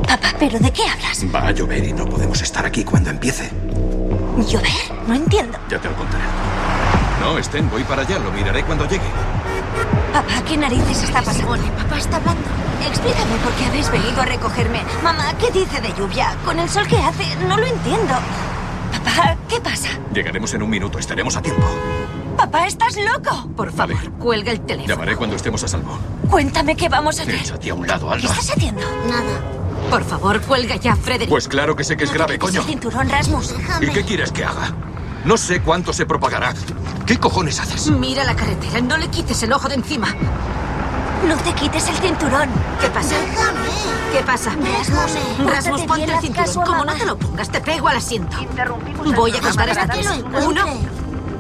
[0.07, 1.25] Papá, ¿pero de qué hablas?
[1.35, 3.51] Va a llover y no podemos estar aquí cuando empiece.
[4.49, 4.71] ¿Llover?
[5.07, 5.59] No entiendo.
[5.71, 6.25] Ya te lo contaré.
[7.21, 8.19] No, Sten, voy para allá.
[8.19, 9.05] Lo miraré cuando llegue.
[10.13, 11.57] Papá, ¿qué narices está pasando?
[11.77, 12.49] Papá está hablando.
[12.87, 14.83] Explícame por qué habéis venido a recogerme.
[15.03, 16.37] Mamá, ¿qué dice de lluvia?
[16.45, 18.15] Con el sol que hace, no lo entiendo.
[18.93, 19.89] Papá, ¿qué pasa?
[20.13, 20.99] Llegaremos en un minuto.
[20.99, 21.63] Estaremos a tiempo.
[22.37, 23.49] Papá, ¿estás loco?
[23.55, 24.95] Por favor, cuelga el teléfono.
[24.95, 25.99] Llamaré cuando estemos a salvo.
[26.29, 27.35] Cuéntame qué vamos a hacer.
[27.35, 28.31] Échate a un lado, ¿Qué Alba.
[28.31, 28.81] estás haciendo?
[29.09, 29.41] Nada.
[29.91, 31.29] Por favor, cuelga ya, Frederick.
[31.29, 32.61] Pues claro que sé que es grave, coño.
[32.61, 33.55] El cinturón, Rasmus.
[33.81, 34.73] ¿Y qué quieres que haga?
[35.25, 36.55] No sé cuánto se propagará.
[37.07, 37.91] ¿Qué cojones haces?
[37.91, 40.15] Mira la carretera, no le quites el ojo de encima.
[41.27, 42.49] No te quites el cinturón.
[42.81, 43.17] ¿Qué pasa?
[44.13, 44.51] ¿Qué pasa?
[44.51, 46.67] Rasmus, Rasmus, ponte el cinturón.
[46.67, 48.37] Como no te lo pongas, te pego al asiento.
[49.15, 50.09] Voy a contar hasta tres.
[50.47, 50.65] Uno.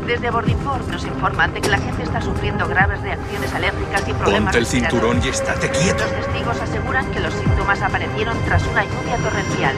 [0.07, 4.55] Desde Boardingford nos informan de que la gente está sufriendo graves reacciones alérgicas y problemas
[4.55, 6.03] Ponte el cinturón y estate quieto.
[6.05, 9.77] Los testigos aseguran que los síntomas aparecieron tras una lluvia torrencial.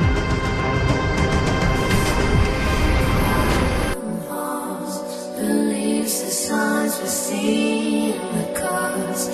[5.39, 9.29] Believes the signs we see in the cars.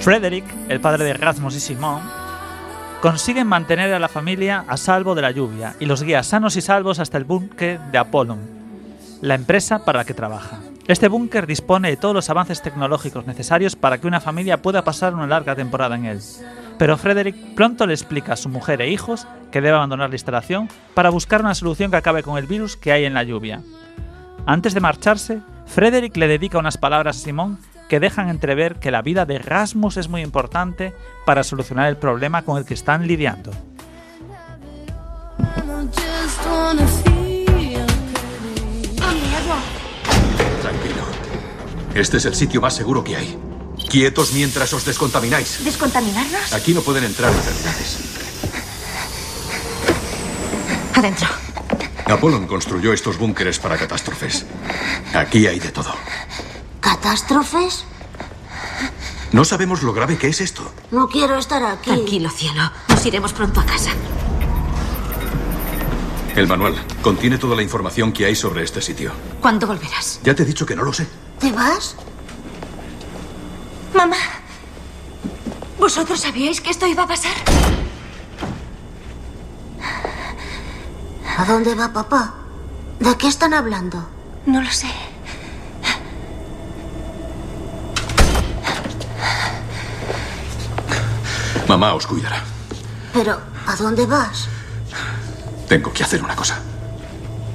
[0.00, 2.00] Frederick, el padre de Rasmus y Simón,
[3.02, 6.62] consiguen mantener a la familia a salvo de la lluvia y los guía sanos y
[6.62, 8.40] salvos hasta el búnker de Apollon,
[9.20, 10.60] la empresa para la que trabaja.
[10.88, 15.14] Este búnker dispone de todos los avances tecnológicos necesarios para que una familia pueda pasar
[15.14, 16.20] una larga temporada en él.
[16.78, 20.68] Pero Frederick pronto le explica a su mujer e hijos que debe abandonar la instalación
[20.94, 23.62] para buscar una solución que acabe con el virus que hay en la lluvia.
[24.46, 29.02] Antes de marcharse, Frederick le dedica unas palabras a Simón que dejan entrever que la
[29.02, 30.94] vida de Rasmus es muy importante
[31.26, 33.50] para solucionar el problema con el que están lidiando.
[40.62, 41.02] Tranquilo.
[41.94, 43.38] Este es el sitio más seguro que hay.
[43.88, 45.64] Quietos mientras os descontamináis.
[45.64, 46.52] ¿Descontaminarnos?
[46.52, 47.98] Aquí no pueden entrar enfermedades.
[50.94, 51.49] Adentro.
[52.10, 54.44] Apollon construyó estos búnkeres para catástrofes.
[55.14, 55.94] Aquí hay de todo.
[56.80, 57.84] ¿Catástrofes?
[59.32, 60.72] No sabemos lo grave que es esto.
[60.90, 61.90] No quiero estar aquí.
[61.90, 62.70] Tranquilo, cielo.
[62.88, 63.90] Nos iremos pronto a casa.
[66.34, 69.12] El manual contiene toda la información que hay sobre este sitio.
[69.40, 70.20] ¿Cuándo volverás?
[70.22, 71.06] Ya te he dicho que no lo sé.
[71.38, 71.96] ¿Te vas?
[73.94, 74.16] Mamá.
[75.78, 77.32] ¿Vosotros sabíais que esto iba a pasar?
[81.40, 82.34] ¿A dónde va papá?
[82.98, 84.06] ¿De qué están hablando?
[84.44, 84.88] No lo sé.
[91.66, 92.44] Mamá os cuidará.
[93.14, 94.48] Pero, ¿a dónde vas?
[95.66, 96.60] Tengo que hacer una cosa.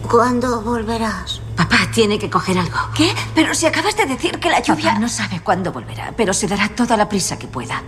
[0.09, 1.39] ¿Cuándo volverás?
[1.55, 2.79] Papá tiene que coger algo.
[2.95, 3.13] ¿Qué?
[3.35, 4.93] Pero si acabas de decir que la lluvia...
[4.93, 7.83] Papá no sabe cuándo volverá, pero se dará toda la prisa que pueda.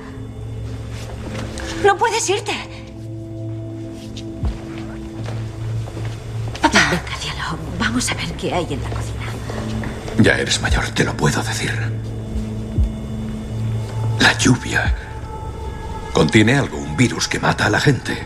[1.84, 2.77] No puedes irte.
[7.88, 9.26] Vamos a ver qué hay en la cocina.
[10.20, 11.74] Ya eres mayor, te lo puedo decir.
[14.20, 14.94] La lluvia
[16.12, 18.26] contiene algo, un virus que mata a la gente.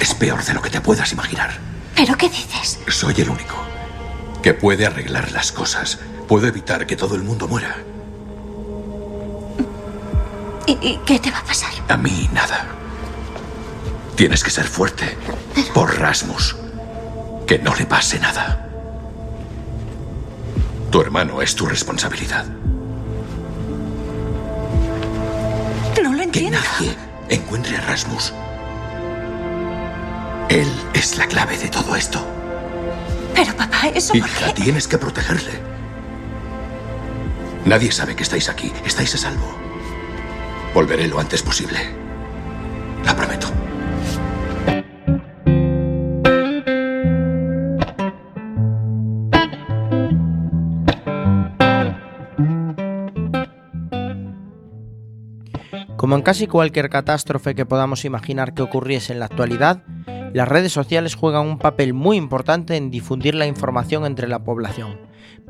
[0.00, 1.50] Es peor de lo que te puedas imaginar.
[1.96, 2.78] ¿Pero qué dices?
[2.86, 3.56] Soy el único
[4.40, 5.98] que puede arreglar las cosas.
[6.28, 7.76] Puedo evitar que todo el mundo muera.
[10.68, 11.72] ¿Y, y qué te va a pasar?
[11.88, 12.68] A mí nada.
[14.14, 15.18] Tienes que ser fuerte.
[15.74, 16.54] Por Rasmus.
[17.46, 18.68] Que no le pase nada.
[20.90, 22.46] Tu hermano es tu responsabilidad.
[26.02, 26.58] No lo Que entiendo.
[26.58, 26.94] nadie
[27.28, 28.32] encuentre a Rasmus.
[30.48, 32.24] Él es la clave de todo esto.
[33.34, 35.52] Pero papá, eso por Hija, tienes que protegerle.
[37.64, 38.72] Nadie sabe que estáis aquí.
[38.84, 39.54] Estáis a salvo.
[40.74, 41.78] Volveré lo antes posible.
[43.04, 43.43] La prometo.
[56.24, 59.84] Casi cualquier catástrofe que podamos imaginar que ocurriese en la actualidad,
[60.32, 64.98] las redes sociales juegan un papel muy importante en difundir la información entre la población,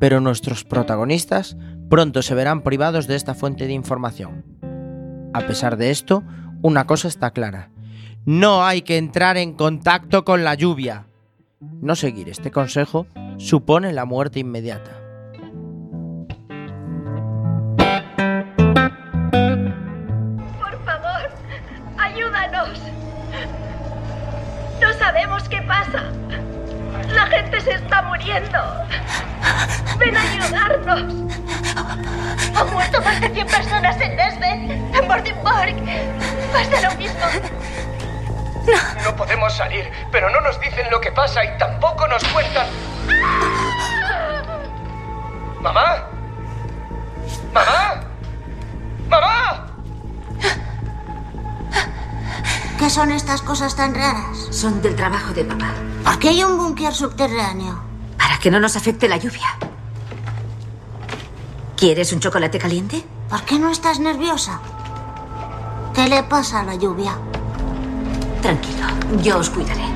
[0.00, 1.56] pero nuestros protagonistas
[1.88, 4.44] pronto se verán privados de esta fuente de información.
[5.32, 6.24] A pesar de esto,
[6.60, 7.70] una cosa está clara.
[8.24, 11.06] No hay que entrar en contacto con la lluvia.
[11.60, 13.06] No seguir este consejo
[13.38, 15.03] supone la muerte inmediata.
[25.48, 26.02] ¿Qué pasa?
[27.12, 28.58] La gente se está muriendo.
[29.98, 31.00] Ven a ayudarnos.
[32.56, 35.76] Han muerto más de 100 personas en Dresden, en Borden Park.
[36.52, 37.20] Pasa lo mismo.
[39.04, 42.66] No podemos salir, pero no nos dicen lo que pasa y tampoco nos cuentan.
[45.60, 46.08] ¿Mamá?
[47.52, 48.00] ¿Mamá?
[49.08, 49.66] ¡Mamá!
[52.84, 54.36] ¿Qué son estas cosas tan raras?
[54.50, 55.72] Son del trabajo de papá.
[56.04, 57.82] ¿Por qué hay un búnker subterráneo?
[58.18, 59.56] Para que no nos afecte la lluvia.
[61.78, 63.02] ¿Quieres un chocolate caliente?
[63.30, 64.60] ¿Por qué no estás nerviosa?
[65.94, 67.16] ¿Qué le pasa a la lluvia?
[68.42, 68.86] Tranquilo,
[69.22, 69.86] yo os cuidaré.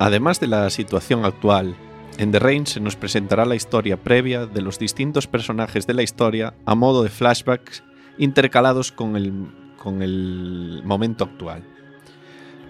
[0.00, 1.76] Además de la situación actual,
[2.16, 6.02] en The Rain se nos presentará la historia previa de los distintos personajes de la
[6.02, 7.84] historia a modo de flashbacks
[8.16, 11.64] intercalados con el, con el momento actual.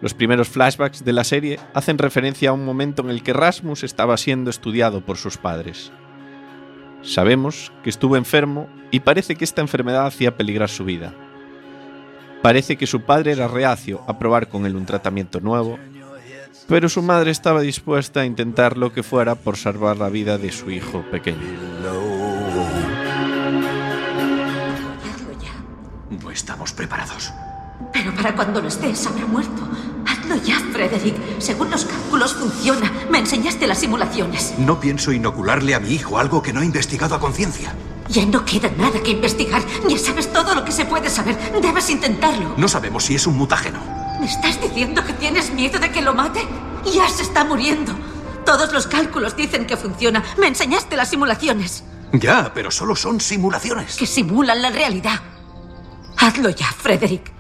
[0.01, 3.85] Los primeros flashbacks de la serie hacen referencia a un momento en el que Rasmus
[3.85, 5.93] estaba siendo estudiado por sus padres.
[7.03, 11.15] Sabemos que estuvo enfermo y parece que esta enfermedad hacía peligrar su vida.
[12.43, 15.79] Parece que su padre era reacio a probar con él un tratamiento nuevo,
[16.71, 20.53] pero su madre estaba dispuesta a intentar lo que fuera por salvar la vida de
[20.53, 21.41] su hijo pequeño.
[26.23, 27.33] No estamos preparados.
[27.93, 29.69] Pero para cuando no estés, habrá muerto.
[30.07, 31.17] Hazlo ya, Frederick.
[31.39, 32.93] Según los cálculos, funciona.
[33.11, 34.55] Me enseñaste las simulaciones.
[34.59, 37.75] No pienso inocularle a mi hijo algo que no he investigado a conciencia.
[38.09, 39.63] Ya no queda nada que investigar.
[39.89, 41.37] Ya sabes todo lo que se puede saber.
[41.61, 42.55] Debes intentarlo.
[42.57, 44.10] No sabemos si es un mutágeno.
[44.21, 46.47] ¿Me estás diciendo que tienes miedo de que lo mate?
[46.95, 47.93] Ya se está muriendo.
[48.45, 50.23] Todos los cálculos dicen que funciona.
[50.37, 51.85] Me enseñaste las simulaciones.
[52.13, 53.97] Ya, pero solo son simulaciones.
[53.97, 55.21] Que simulan la realidad.
[56.19, 57.33] Hazlo ya, Frederick.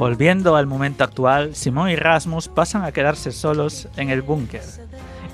[0.00, 4.62] Volviendo al momento actual, Simón y Rasmus pasan a quedarse solos en el búnker,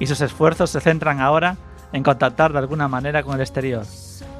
[0.00, 1.56] y sus esfuerzos se centran ahora
[1.92, 3.86] en contactar de alguna manera con el exterior.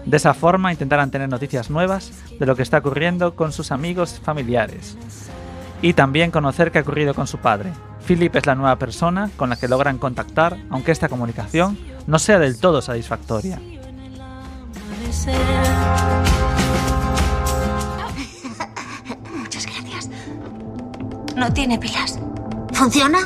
[0.04, 2.10] De esa forma intentarán tener noticias nuevas
[2.40, 4.98] de lo que está ocurriendo con sus amigos y familiares.
[5.80, 7.70] Y también conocer qué ha ocurrido con su padre.
[8.04, 12.40] Philip es la nueva persona con la que logran contactar, aunque esta comunicación no sea
[12.40, 13.60] del todo satisfactoria.
[21.36, 22.18] No tiene pilas.
[22.72, 23.18] ¿Funciona?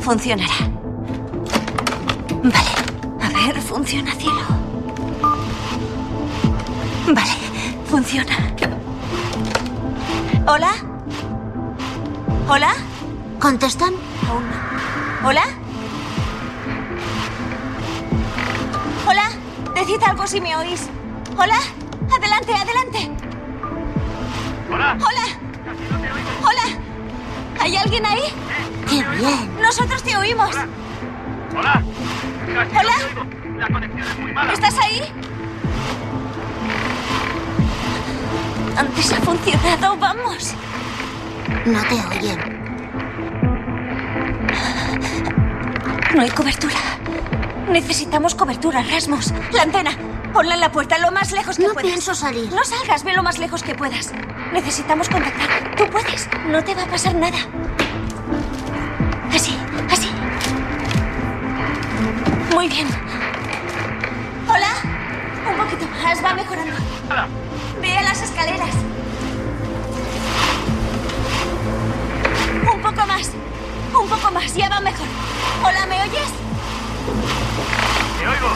[0.00, 0.54] Funcionará.
[2.42, 2.72] Vale.
[3.22, 4.40] A ver, funciona, cielo.
[7.06, 7.30] Vale,
[7.88, 8.36] funciona.
[10.48, 10.72] ¿Hola?
[12.48, 12.74] ¿Hola?
[13.38, 13.94] ¿Contestan?
[14.28, 15.28] Aún no.
[15.28, 15.44] ¿Hola?
[19.06, 19.30] ¿Hola?
[19.76, 20.88] Decid algo si me oís.
[21.36, 21.58] ¿Hola?
[22.16, 23.10] Adelante, adelante.
[24.72, 24.98] Hola.
[24.98, 25.47] Hola.
[26.42, 26.78] Hola.
[27.60, 28.22] ¿Hay alguien ahí?
[28.88, 29.60] ¡Qué bien!
[29.60, 30.54] Nosotros te oímos.
[31.56, 31.82] Hola.
[32.70, 32.92] ¿Hola?
[33.58, 34.52] La conexión es muy mala.
[34.52, 35.02] ¿Estás ahí?
[38.76, 40.54] Antes ha funcionado, vamos.
[41.66, 42.58] No te oyen.
[46.14, 46.76] No hay cobertura.
[47.68, 49.32] Necesitamos cobertura, Rasmus.
[49.52, 49.90] La antena.
[50.32, 51.88] Ponla en la puerta lo más lejos que No puedas.
[51.90, 52.52] pienso salir.
[52.52, 54.12] No salgas, ve lo más lejos que puedas.
[54.52, 55.74] Necesitamos contactar.
[55.76, 56.28] Tú puedes.
[56.46, 57.38] No te va a pasar nada.
[59.32, 59.56] Así,
[59.90, 60.08] así.
[62.54, 62.86] Muy bien.
[64.48, 64.68] Hola.
[65.50, 66.74] Un poquito más, va mejorando.
[67.80, 68.74] Ve a las escaleras.
[72.74, 73.30] Un poco más.
[74.00, 75.06] Un poco más, ya va mejor.
[75.64, 76.28] Hola, ¿me oyes?
[78.20, 78.48] Te oigo.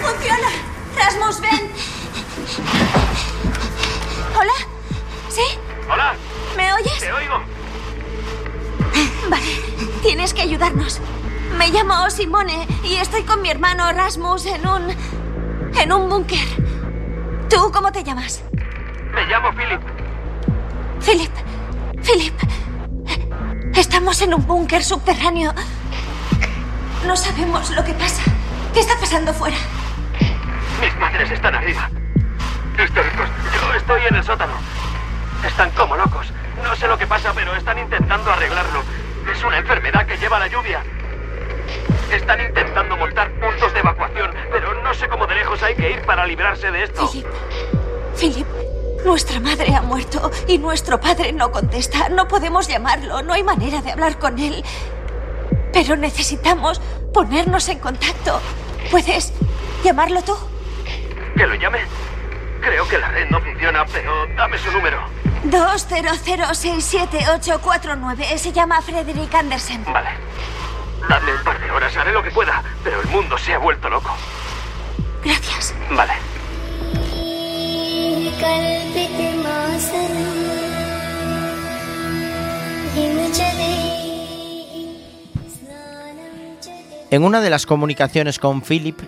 [0.00, 0.48] ¡Funciona!
[0.96, 1.72] Rasmus, ven.
[4.36, 4.52] ¿Hola?
[5.28, 5.42] ¿Sí?
[5.90, 6.14] Hola.
[6.56, 6.98] ¿Me oyes?
[6.98, 7.40] Te oigo.
[9.28, 9.60] Vale,
[10.02, 11.00] tienes que ayudarnos.
[11.56, 14.96] Me llamo Simone y estoy con mi hermano Rasmus en un...
[15.76, 16.38] en un búnker.
[17.50, 18.42] ¿Tú cómo te llamas?
[19.12, 19.80] Me llamo Philip.
[21.00, 21.32] Philip.
[22.02, 22.34] Philip.
[23.74, 25.52] Estamos en un búnker subterráneo.
[27.06, 28.22] No sabemos lo que pasa.
[28.74, 29.56] ¿Qué está pasando fuera?
[30.80, 31.90] Mis padres están arriba.
[32.82, 33.28] Históricos.
[33.54, 34.52] Yo estoy en el sótano.
[35.44, 36.32] Están como locos.
[36.62, 38.82] No sé lo que pasa, pero están intentando arreglarlo.
[39.32, 40.82] Es una enfermedad que lleva la lluvia.
[42.12, 46.02] Están intentando montar puntos de evacuación, pero no sé cómo de lejos hay que ir
[46.02, 47.08] para librarse de esto.
[47.08, 47.26] Philip.
[48.16, 48.46] Philip,
[49.04, 52.08] nuestra madre ha muerto y nuestro padre no contesta.
[52.08, 54.64] No podemos llamarlo, no hay manera de hablar con él.
[55.72, 56.80] Pero necesitamos
[57.12, 58.40] ponernos en contacto.
[58.90, 59.32] ¿Puedes
[59.84, 60.36] llamarlo tú?
[61.38, 61.78] ¿Que lo llame?
[62.60, 64.98] Creo que la red no funciona, pero dame su número.
[65.44, 68.38] 200678849.
[68.38, 69.84] Se llama Frederick Andersen.
[69.84, 70.08] Vale.
[71.08, 73.88] Dame un par de horas, haré lo que pueda, pero el mundo se ha vuelto
[73.88, 74.16] loco.
[75.24, 75.76] Gracias.
[75.90, 76.14] Vale.
[87.10, 88.98] En una de las comunicaciones con Philip,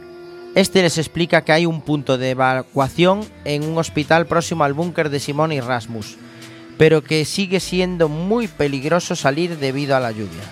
[0.55, 5.09] este les explica que hay un punto de evacuación en un hospital próximo al búnker
[5.09, 6.17] de Simón y Rasmus,
[6.77, 10.43] pero que sigue siendo muy peligroso salir debido a la lluvia.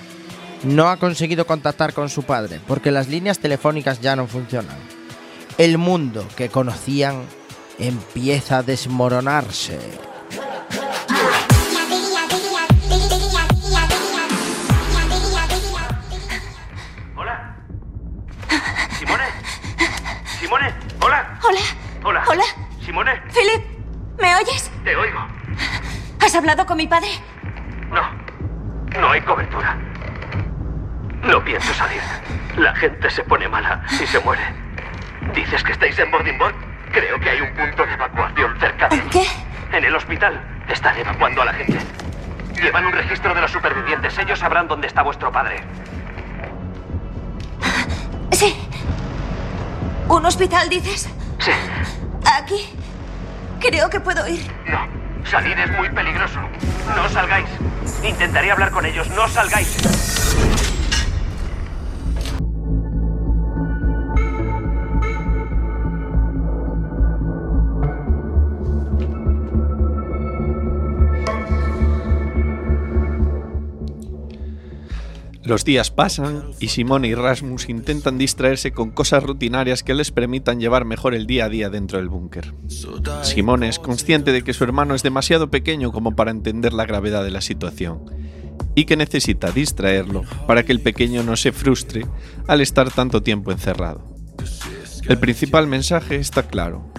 [0.65, 4.77] No ha conseguido contactar con su padre porque las líneas telefónicas ya no funcionan.
[5.57, 7.23] El mundo que conocían
[7.79, 9.79] empieza a desmoronarse.
[23.05, 23.65] Philip,
[24.19, 24.71] ¿me oyes?
[24.83, 25.21] Te oigo.
[26.21, 27.09] ¿Has hablado con mi padre?
[27.91, 28.03] No.
[28.99, 29.77] No hay cobertura.
[31.23, 32.01] No pienso salir.
[32.57, 34.43] La gente se pone mala y se muere.
[35.33, 36.55] ¿Dices que estáis en Boardingboard?
[36.91, 39.27] Creo que hay un punto de evacuación cerca de ¿Qué?
[39.73, 40.41] En el hospital.
[40.69, 41.79] Están evacuando a la gente.
[42.61, 44.19] Llevan un registro de los supervivientes.
[44.19, 45.63] Ellos sabrán dónde está vuestro padre.
[48.33, 48.57] Sí.
[50.09, 51.09] ¿Un hospital, dices?
[51.39, 51.53] Sí.
[52.25, 52.78] Aquí.
[53.61, 54.47] Creo que puedo ir.
[54.67, 54.87] No.
[55.29, 56.41] Salir es muy peligroso.
[56.97, 57.49] No salgáis.
[58.03, 59.09] Intentaré hablar con ellos.
[59.11, 59.77] No salgáis.
[75.49, 80.61] Los días pasan y Simone y Rasmus intentan distraerse con cosas rutinarias que les permitan
[80.61, 82.53] llevar mejor el día a día dentro del búnker.
[83.23, 87.25] Simone es consciente de que su hermano es demasiado pequeño como para entender la gravedad
[87.25, 88.03] de la situación
[88.75, 92.05] y que necesita distraerlo para que el pequeño no se frustre
[92.47, 94.05] al estar tanto tiempo encerrado.
[95.09, 96.93] El principal mensaje está claro.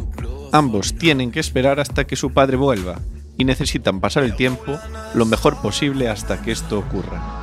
[0.52, 3.00] Ambos tienen que esperar hasta que su padre vuelva
[3.38, 4.80] y necesitan pasar el tiempo
[5.14, 7.39] lo mejor posible hasta que esto ocurra.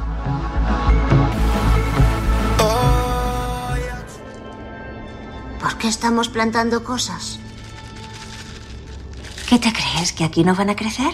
[5.86, 7.38] ¿Por qué estamos plantando cosas?
[9.48, 10.12] ¿Qué te crees?
[10.12, 11.12] ¿Que aquí no van a crecer?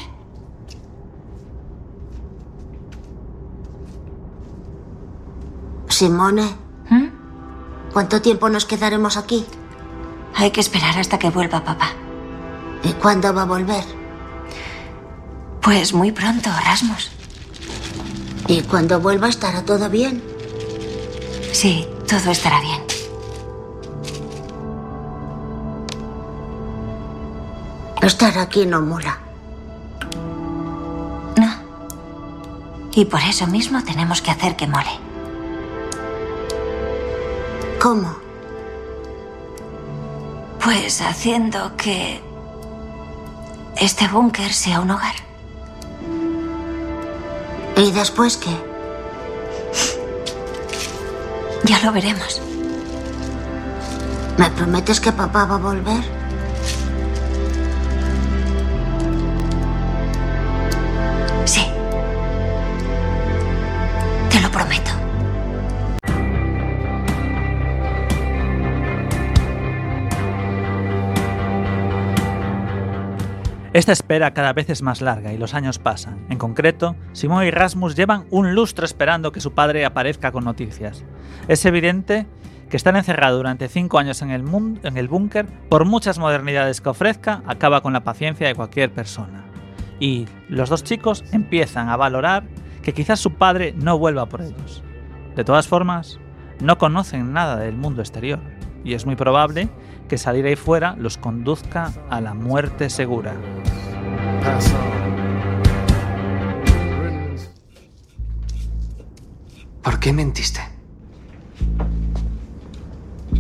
[5.91, 6.57] Simone.
[7.93, 9.45] ¿Cuánto tiempo nos quedaremos aquí?
[10.37, 11.91] Hay que esperar hasta que vuelva papá.
[12.83, 13.85] ¿Y cuándo va a volver?
[15.61, 17.11] Pues muy pronto, Rasmus.
[18.49, 20.23] ¿Y cuando vuelva estará todo bien?
[21.53, 23.02] Sí, todo estará bien.
[28.03, 29.19] Estar aquí no mola.
[32.95, 34.91] Y por eso mismo tenemos que hacer que mole.
[37.81, 38.15] ¿Cómo?
[40.63, 42.21] Pues haciendo que
[43.77, 45.15] este búnker sea un hogar.
[47.77, 48.55] ¿Y después qué?
[51.65, 52.43] Ya lo veremos.
[54.37, 56.22] ¿Me prometes que papá va a volver?
[64.33, 64.91] Te lo prometo.
[73.75, 76.27] Esta espera cada vez es más larga y los años pasan.
[76.31, 81.05] En concreto, Simón y Rasmus llevan un lustro esperando que su padre aparezca con noticias.
[81.47, 82.27] Es evidente
[82.71, 84.45] que estar encerrado durante cinco años en el,
[84.83, 89.45] en el búnker, por muchas modernidades que ofrezca, acaba con la paciencia de cualquier persona.
[90.01, 92.45] Y los dos chicos empiezan a valorar
[92.83, 94.83] que quizás su padre no vuelva por ellos.
[95.37, 96.19] De todas formas,
[96.61, 98.41] no conocen nada del mundo exterior
[98.85, 99.69] y es muy probable
[100.09, 103.35] que salir ahí fuera los conduzca a la muerte segura.
[109.83, 110.61] ¿Por qué mentiste?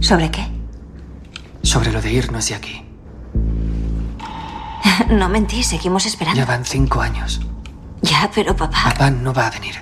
[0.00, 0.46] ¿Sobre qué?
[1.62, 2.84] Sobre lo de irnos de aquí.
[5.08, 6.38] No mentí, seguimos esperando.
[6.38, 7.40] Ya van cinco años.
[8.02, 8.82] Ya, pero papá.
[8.84, 9.74] Papá no va a venir.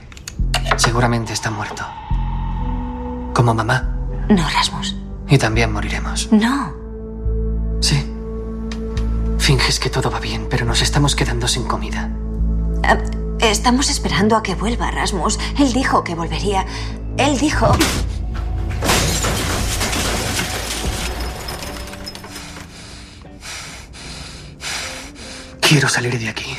[0.77, 1.85] Seguramente está muerto.
[3.35, 3.97] Como mamá.
[4.29, 4.97] No, Rasmus.
[5.29, 6.31] Y también moriremos.
[6.33, 6.73] No.
[7.81, 8.05] Sí.
[9.39, 12.11] Finges que todo va bien, pero nos estamos quedando sin comida.
[12.85, 12.99] Ah,
[13.41, 15.39] Estamos esperando a que vuelva Rasmus.
[15.59, 16.67] Él dijo que volvería.
[17.17, 17.73] Él dijo...
[25.61, 26.57] Quiero salir de aquí.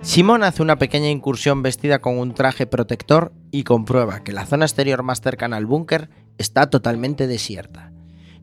[0.00, 4.66] Simón hace una pequeña incursión vestida con un traje protector y comprueba que la zona
[4.66, 7.92] exterior más cercana al búnker está totalmente desierta.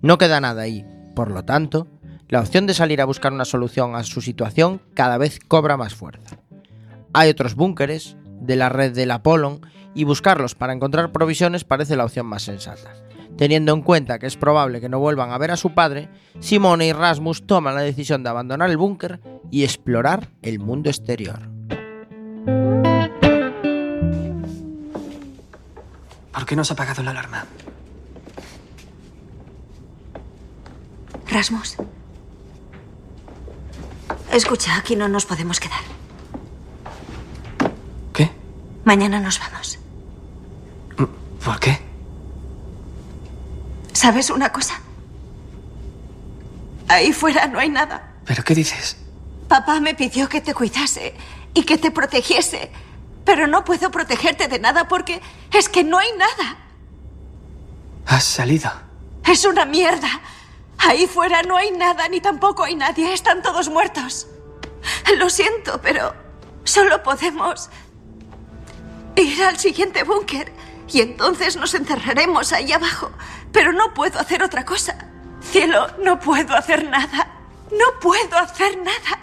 [0.01, 0.85] No queda nada ahí,
[1.15, 1.87] por lo tanto,
[2.27, 5.93] la opción de salir a buscar una solución a su situación cada vez cobra más
[5.93, 6.37] fuerza.
[7.13, 9.61] Hay otros búnkeres de la red del Apollon
[9.93, 13.08] y buscarlos para encontrar provisiones parece la opción más sensata.
[13.39, 16.09] Teniendo en cuenta que es probable que no vuelvan a ver a su padre,
[16.41, 21.39] Simone y Rasmus toman la decisión de abandonar el búnker y explorar el mundo exterior.
[26.33, 27.45] ¿Por qué no has apagado la alarma?
[31.29, 31.77] Rasmus.
[34.33, 35.79] Escucha, aquí no nos podemos quedar.
[38.11, 38.29] ¿Qué?
[38.83, 39.79] Mañana nos vamos.
[41.41, 41.88] ¿Por qué?
[43.99, 44.79] ¿Sabes una cosa?
[46.87, 48.13] Ahí fuera no hay nada.
[48.23, 48.95] ¿Pero qué dices?
[49.49, 51.13] Papá me pidió que te cuidase
[51.53, 52.71] y que te protegiese.
[53.25, 55.21] Pero no puedo protegerte de nada porque
[55.51, 56.59] es que no hay nada.
[58.05, 58.71] Has salido.
[59.25, 60.21] Es una mierda.
[60.77, 63.11] Ahí fuera no hay nada ni tampoco hay nadie.
[63.11, 64.27] Están todos muertos.
[65.17, 66.15] Lo siento, pero
[66.63, 67.69] solo podemos
[69.17, 70.53] ir al siguiente búnker
[70.87, 73.11] y entonces nos encerraremos ahí abajo.
[73.51, 74.95] Pero no puedo hacer otra cosa.
[75.41, 77.27] Cielo, no puedo hacer nada.
[77.71, 79.19] No puedo hacer nada.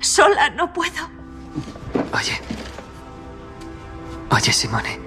[0.00, 1.08] Sola no puedo.
[2.12, 2.40] Oye.
[4.30, 4.98] Oye, Simone.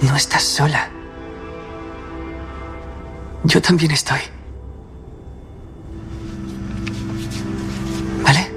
[0.00, 0.88] No estás sola.
[3.44, 4.20] Yo también estoy.
[8.22, 8.52] ¿Vale?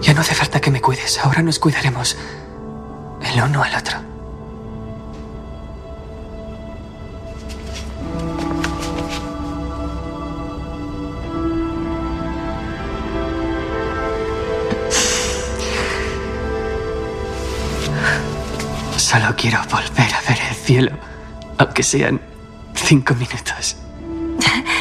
[0.00, 1.18] Ya no hace falta que me cuides.
[1.18, 2.16] Ahora nos cuidaremos
[3.22, 4.11] el uno al otro.
[18.96, 20.92] Solo quiero volver a ver el cielo,
[21.58, 22.18] aunque sean
[22.74, 23.76] cinco minutos.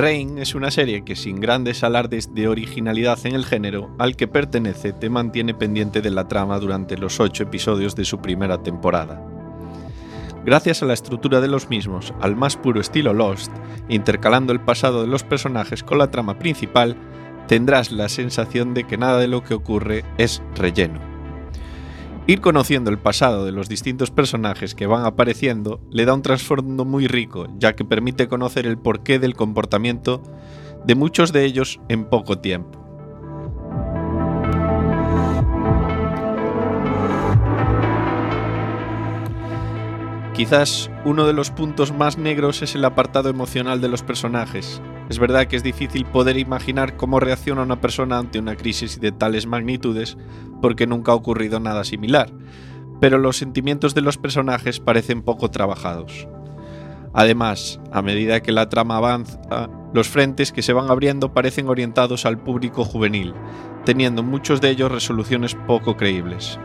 [0.00, 4.26] Rain es una serie que sin grandes alardes de originalidad en el género al que
[4.26, 9.22] pertenece te mantiene pendiente de la trama durante los ocho episodios de su primera temporada.
[10.42, 13.52] Gracias a la estructura de los mismos, al más puro estilo Lost,
[13.90, 16.96] intercalando el pasado de los personajes con la trama principal,
[17.46, 21.09] tendrás la sensación de que nada de lo que ocurre es relleno.
[22.26, 26.84] Ir conociendo el pasado de los distintos personajes que van apareciendo le da un trasfondo
[26.84, 30.22] muy rico, ya que permite conocer el porqué del comportamiento
[30.84, 32.79] de muchos de ellos en poco tiempo.
[40.40, 44.80] Quizás uno de los puntos más negros es el apartado emocional de los personajes.
[45.10, 49.12] Es verdad que es difícil poder imaginar cómo reacciona una persona ante una crisis de
[49.12, 50.16] tales magnitudes
[50.62, 52.32] porque nunca ha ocurrido nada similar,
[53.02, 56.26] pero los sentimientos de los personajes parecen poco trabajados.
[57.12, 62.24] Además, a medida que la trama avanza, los frentes que se van abriendo parecen orientados
[62.24, 63.34] al público juvenil,
[63.84, 66.58] teniendo muchos de ellos resoluciones poco creíbles.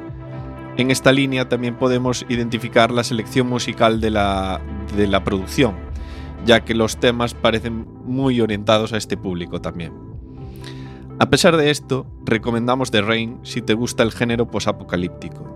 [0.78, 4.59] En esta línea también podemos identificar la selección musical de la,
[4.97, 5.76] de la producción,
[6.45, 9.93] ya que los temas parecen muy orientados a este público también.
[11.17, 15.49] A pesar de esto, recomendamos The Rain si te gusta el género posapocalíptico.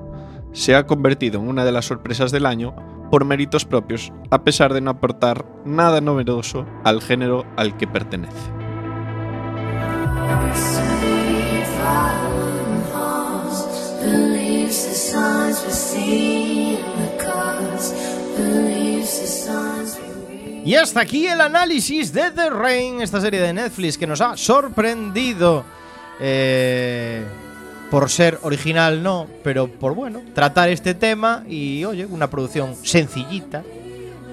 [0.54, 2.74] Se ha convertido en una de las sorpresas del año
[3.12, 8.52] por méritos propios, a pesar de no aportar nada novedoso al género al que pertenece.
[20.66, 24.38] Y hasta aquí el análisis de The Rain, esta serie de Netflix que nos ha
[24.38, 25.66] sorprendido
[26.22, 27.24] Eh,
[27.90, 33.64] por ser original no, pero por bueno, tratar este tema y oye, una producción sencillita,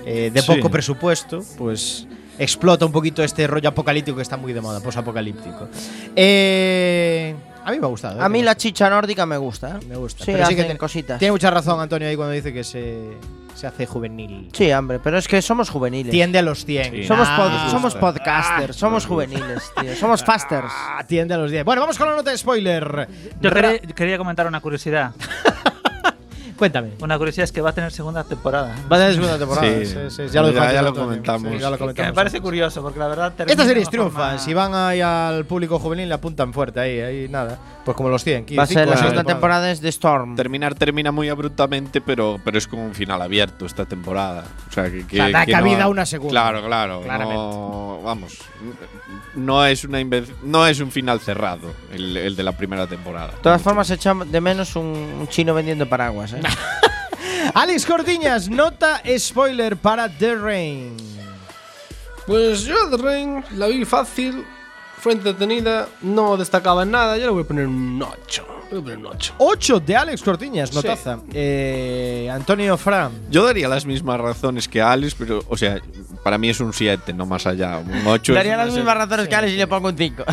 [0.04, 0.46] eh, de Sí.
[0.52, 2.06] poco presupuesto, pues
[2.40, 5.68] explota un poquito este rollo apocalíptico que está muy de moda, posapocalíptico.
[6.16, 7.34] Eh,
[7.66, 8.20] a mí me ha gustado.
[8.20, 8.22] ¿eh?
[8.24, 9.78] A mí la chicha nórdica me gusta.
[9.82, 9.86] ¿eh?
[9.88, 10.24] Me gusta.
[10.24, 11.18] Sí, Pero sí que te- cositas.
[11.18, 13.16] Tiene mucha razón Antonio ahí cuando dice que se,
[13.54, 14.48] se hace juvenil.
[14.52, 16.10] Sí, hombre, pero es que somos juveniles.
[16.12, 17.06] Tiende a los 100.
[17.06, 19.94] Somos, Ah, pod- somos podcasters, somos juveniles, tío.
[19.96, 20.70] Somos fasters.
[20.70, 21.64] Ah, tiende a los 10.
[21.64, 23.08] Bueno, vamos con la nota de spoiler.
[23.40, 23.50] Yo
[23.94, 25.12] quería comentar una curiosidad.
[26.56, 26.90] Cuéntame.
[27.00, 28.74] Una curiosidad es que va a tener segunda temporada.
[28.90, 29.66] Va a tener segunda temporada.
[29.66, 29.86] Sí.
[29.86, 31.52] Sí, sí, ya lo dijo Ya- lo comentamos.
[31.52, 32.10] Sí, ya lo Que comentamos.
[32.10, 33.32] me parece curioso, porque la verdad.
[33.38, 34.38] Estas de series una forma- triunfan.
[34.40, 37.58] Si van ahí al público juvenil, le apuntan fuerte ahí, ahí nada.
[37.84, 38.46] Pues como los 100.
[38.58, 40.34] Va a ser la segunda temporada es The Storm.
[40.34, 44.44] Terminar termina muy abruptamente, pero, pero es como un final abierto esta temporada.
[44.68, 46.30] O sea, que, que- O sea, da que cabida no- una segunda.
[46.32, 47.00] Claro, claro.
[47.02, 47.34] Claramente.
[47.34, 48.38] No, vamos,
[49.34, 49.98] no es una
[50.42, 53.28] no es un final cerrado el, el de la primera temporada.
[53.28, 56.32] De todas formas, echa de menos un, un chino vendiendo paraguas.
[56.32, 56.40] ¿eh?
[57.54, 60.96] Alex Cortiñas, nota spoiler para The Rain.
[62.26, 64.44] Pues yo The Rain la vi fácil,
[64.98, 68.46] fue entretenida, no destacaba en nada, yo le voy a poner un 8.
[68.70, 69.34] Le voy a poner un 8.
[69.38, 70.74] 8 de Alex Cortiñas, Sí.
[70.76, 71.18] notaza.
[71.32, 73.12] Eh, Antonio Fran.
[73.30, 75.78] Yo daría las mismas razones que Alex, pero, o sea,
[76.24, 77.78] para mí es un 7, no más allá.
[77.78, 80.24] Un 8 Daría las mismas razones que Alex y le pongo un 5.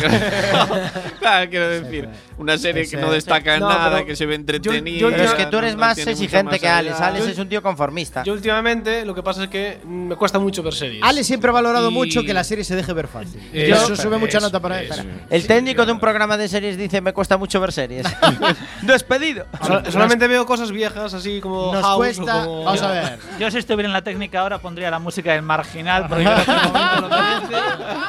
[1.20, 2.08] Claro, quiero decir,
[2.38, 3.14] una serie que no Sí.
[3.14, 5.08] destaca en No, nada, que se ve entretenida.
[5.10, 7.00] Pero es que tú eres no- más exigente más que Alex.
[7.00, 8.24] Alex Yo- es un tío conformista.
[8.24, 11.02] Yo últimamente lo que pasa es que me cuesta mucho ver series.
[11.02, 13.40] Alex siempre ha valorado Y- mucho que la serie se deje ver fácil.
[13.52, 14.90] Eh, Yo- eso, eso sube mucha eso, nota para él.
[14.90, 15.02] eso.
[15.30, 18.04] El técnico de un programa de series dice: Me cuesta mucho ver series.
[18.82, 19.46] Despedido.
[19.66, 23.18] Sol- solamente veo cosas viejas, así como Nos House cuesta- o como- vamos a ver.
[23.38, 26.52] Yo si estuviera en la técnica ahora pondría la música del marginal porque en este
[26.72, 27.62] momento lo merece.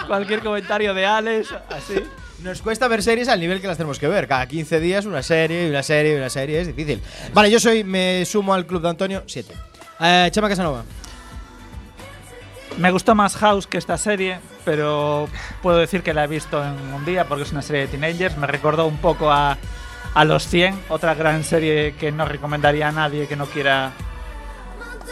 [0.07, 1.95] Cualquier comentario de Alex, así.
[2.43, 4.27] Nos cuesta ver series al nivel que las tenemos que ver.
[4.27, 6.61] Cada 15 días una serie, y una serie, y una serie.
[6.61, 7.01] Es difícil.
[7.33, 9.53] Vale, yo soy, me sumo al club de Antonio, 7.
[10.01, 10.83] Eh, Chema Casanova.
[12.77, 15.29] Me gustó más House que esta serie, pero
[15.61, 18.37] puedo decir que la he visto en un día porque es una serie de teenagers.
[18.37, 19.57] Me recordó un poco a,
[20.15, 23.91] a Los 100, otra gran serie que no recomendaría a nadie que no quiera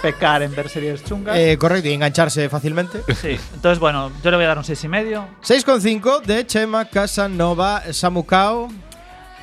[0.02, 1.38] pecar en ver series chungas.
[1.38, 3.02] Eh, correcto, y engancharse fácilmente.
[3.22, 4.86] Sí, entonces bueno, yo le voy a dar un 6,5.
[4.86, 5.28] y medio.
[5.42, 8.70] 6,5 de Chema Casanova Samucao.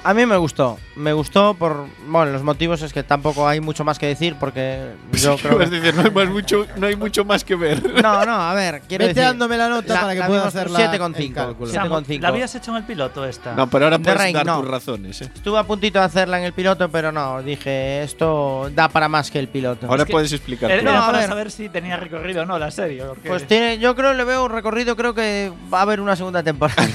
[0.02, 0.78] A mí me gustó.
[0.96, 1.86] Me gustó por.
[2.06, 5.66] Bueno, los motivos es que tampoco hay mucho más que decir porque yo creo que.
[5.66, 7.82] decir, no hay, más mucho, no hay mucho más que ver.
[8.02, 9.22] No, no, a ver, quiero Vete decir.
[9.28, 11.16] dándome la nota para que pueda hacer la- 7,5.
[11.18, 11.70] el cálculo.
[11.72, 12.20] Samu, 7,5.
[12.20, 13.54] ¿La habías hecho en el piloto esta?
[13.54, 14.60] No, pero ahora The puedes Rain, dar no.
[14.60, 15.20] tus razones.
[15.22, 15.30] ¿eh?
[15.34, 19.30] Estuve a puntito de hacerla en el piloto, pero no, dije, esto da para más
[19.30, 19.86] que el piloto.
[19.86, 20.70] Ahora Es que puedes explicar.
[20.70, 20.82] Era.
[20.82, 21.28] No, a para ver.
[21.28, 23.04] saber si tenía recorrido o no la serie.
[23.04, 26.16] porque- Pues tiene, yo creo le veo un recorrido, creo que va a haber una
[26.16, 26.88] segunda temporada.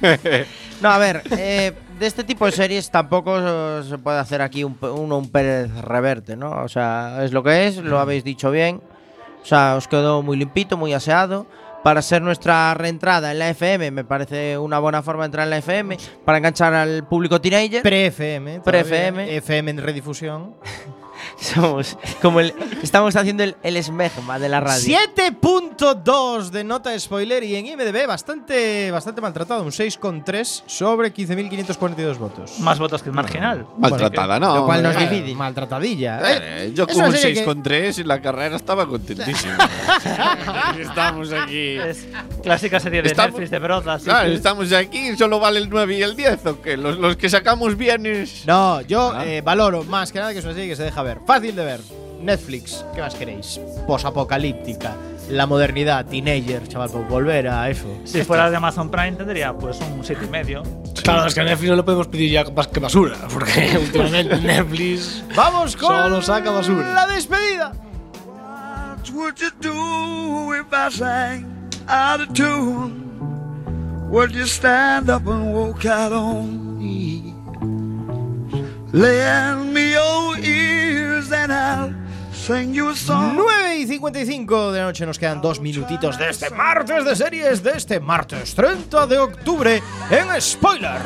[0.80, 4.76] no, a ver, eh, de este tipo de series tampoco se puede hacer aquí un,
[4.80, 6.62] uno un Pérez Reverte, ¿no?
[6.62, 8.80] O sea, es lo que es, lo habéis dicho bien.
[9.42, 11.46] O sea, os quedó muy limpito, muy aseado.
[11.82, 15.50] Para ser nuestra reentrada en la FM, me parece una buena forma de entrar en
[15.50, 15.96] la FM.
[16.24, 17.82] Para enganchar al público teenager.
[17.82, 18.60] Pre-FM.
[18.60, 19.36] Pre-FM.
[19.36, 20.56] FM en redifusión.
[21.40, 22.54] Somos como el.
[22.82, 24.96] Estamos haciendo el, el esmegma de la radio.
[25.16, 29.62] 7.2 de nota spoiler y en IMDB bastante, bastante maltratado.
[29.62, 32.58] Un 6,3 sobre 15.542 votos.
[32.60, 33.66] Más votos que el marginal.
[33.78, 34.54] Maltratada, ¿no?
[34.56, 35.10] Lo cual no es hombre.
[35.14, 35.36] difícil.
[35.36, 36.20] Maltratadilla.
[36.24, 38.86] Eh, yo Es con una un serie 6 que- con 3 en la carrera estaba
[38.86, 39.54] contentísimo.
[40.80, 41.76] estamos aquí.
[41.76, 42.06] Es
[42.42, 44.02] clásica serie de Estamos- Netflix de brodas.
[44.02, 44.34] sí, Claro, sí.
[44.34, 46.76] estamos aquí, solo vale el 9 y el 10, ¿o qué?
[46.76, 48.44] Los, los que sacamos bienes.
[48.46, 49.24] No, yo Ah.
[49.26, 51.15] eh, valoro más que nada que es una serie que se deja ver.
[51.26, 51.80] Fácil de ver.
[52.20, 53.60] Netflix, ¿qué más queréis?
[53.86, 54.94] Posapocalíptica.
[55.28, 57.86] La modernidad, teenager, chaval, pues volver a eso.
[58.04, 60.62] Si fuera de Amazon Prime tendría pues un 7,5 y medio.
[61.02, 64.36] Claro, es que a Netflix no le podemos pedir ya más que basura, porque últimamente
[64.40, 66.92] Netflix Vamos con solo saca basura.
[66.94, 67.72] la despedida.
[69.12, 71.46] What would you do if I sang
[71.88, 73.04] out of tune?
[74.10, 77.34] Would you stand up and walk out on me?
[78.96, 81.94] Lend me your ears and I'll
[82.32, 83.36] sing you a song.
[83.36, 87.62] 9 y 55 de la noche nos quedan dos minutitos de este martes de series,
[87.62, 91.02] de este martes 30 de octubre en Spoiler.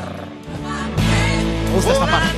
[1.65, 2.37] Me gusta esta parte.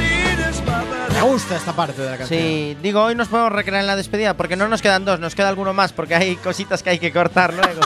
[1.14, 2.39] Me gusta esta parte de la canción.
[2.39, 5.36] Sí, digo, hoy nos podemos recrear en la despedida porque no nos quedan dos, nos
[5.36, 7.82] queda alguno más porque hay cositas que hay que cortar luego.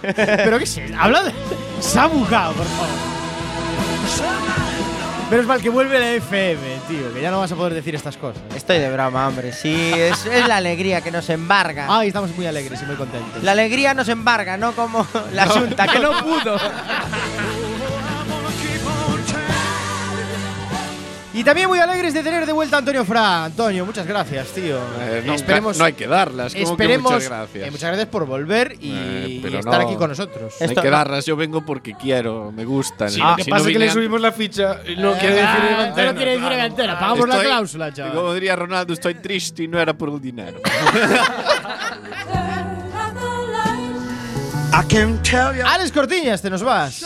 [0.16, 1.32] Pero qué sé, habla de.
[1.80, 3.10] Se ha bugado, por favor.
[5.30, 6.58] Menos mal que vuelve la FM,
[6.88, 8.42] tío, que ya no vas a poder decir estas cosas.
[8.56, 9.52] Estoy de broma, hombre.
[9.52, 11.86] Sí, es, es la alegría que nos embarga.
[11.88, 13.40] Ay, estamos muy alegres y muy contentos.
[13.44, 16.58] La alegría nos embarga, no como la Junta, que no pudo.
[21.40, 23.44] Y también muy alegres de tener de vuelta a Antonio Fra.
[23.46, 24.76] Antonio, muchas gracias, tío.
[25.00, 27.66] Eh, nunca- no hay que darlas, como que esperemos, muchas gracias.
[27.66, 30.52] eh, muchas gracias por volver y, Eh, y estar no, aquí con nosotros.
[30.60, 33.08] no hay que darlas, yo vengo porque quiero, me gustan.
[33.08, 35.48] Sí, lo que Si pasa es que le subimos la ficha y no quiere decir
[35.48, 38.12] Ah, no quiere decir delantera, pagamos la cláusula, chaval.
[38.14, 40.60] Como diría Ronaldo, estoy triste y no era por el dinero.
[45.64, 47.02] Alex Cortiñas, te nos vas.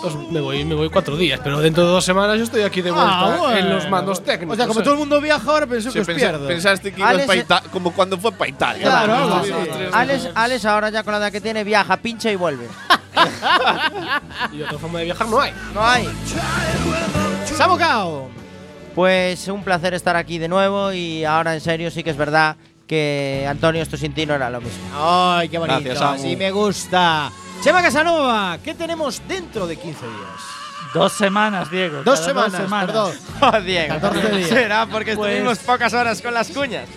[0.00, 2.82] Pues me voy, me voy cuatro días, pero dentro de dos semanas yo estoy aquí
[2.82, 3.56] de vuelta Ah, bueno.
[3.56, 4.54] en los mandos técnicos.
[4.54, 6.46] O sea, como todo el mundo viaja ahora, pensó Sí, que os pensa- pierdo.
[6.46, 8.82] pensaste que ibas Alex- como cuando fue para Italia.
[8.84, 9.52] Claro, algo así.
[9.92, 12.66] Alex, Alex ahora ya con la edad que tiene viaja, pincha y vuelve.
[14.52, 15.52] Y otra forma de viajar no hay.
[15.74, 16.08] No hay.
[17.56, 18.28] Samocao.
[18.94, 22.56] Pues un placer estar aquí de nuevo y ahora en serio sí que es verdad
[22.86, 24.78] que Antonio esto sin ti no era lo mismo.
[24.96, 25.80] Ay, qué bonito.
[25.84, 27.30] Gracias, así me gusta.
[27.62, 30.40] Chema Casanova, ¿qué tenemos dentro de 15 días?
[30.94, 32.02] Dos semanas, Diego.
[32.02, 33.12] Dos cada semanas, perdón.
[33.40, 33.94] Oh, Diego.
[33.94, 34.48] 14 días.
[34.48, 36.88] Será porque Pues- estuvimos pocas horas con las cuñas.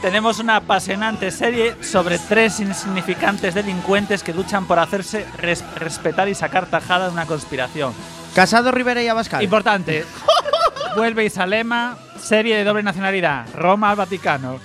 [0.00, 6.34] Tenemos una apasionante serie sobre tres insignificantes delincuentes que luchan por hacerse res- respetar y
[6.34, 7.94] sacar tajada de una conspiración.
[8.34, 9.42] Casado Rivera y Abascal.
[9.42, 10.04] Importante.
[10.96, 14.60] Vuelve Isalema, serie de doble nacionalidad, Roma al Vaticano.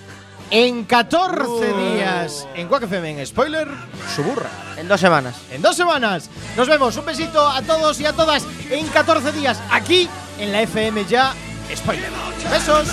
[0.49, 3.67] En 14 días en Quack FM en spoiler,
[4.15, 4.49] su burra.
[4.77, 5.35] En dos semanas.
[5.51, 6.29] En dos semanas.
[6.55, 6.95] Nos vemos.
[6.95, 11.33] Un besito a todos y a todas en 14 días aquí en la FM ya.
[11.75, 12.11] Spoiler.
[12.49, 12.87] Besos.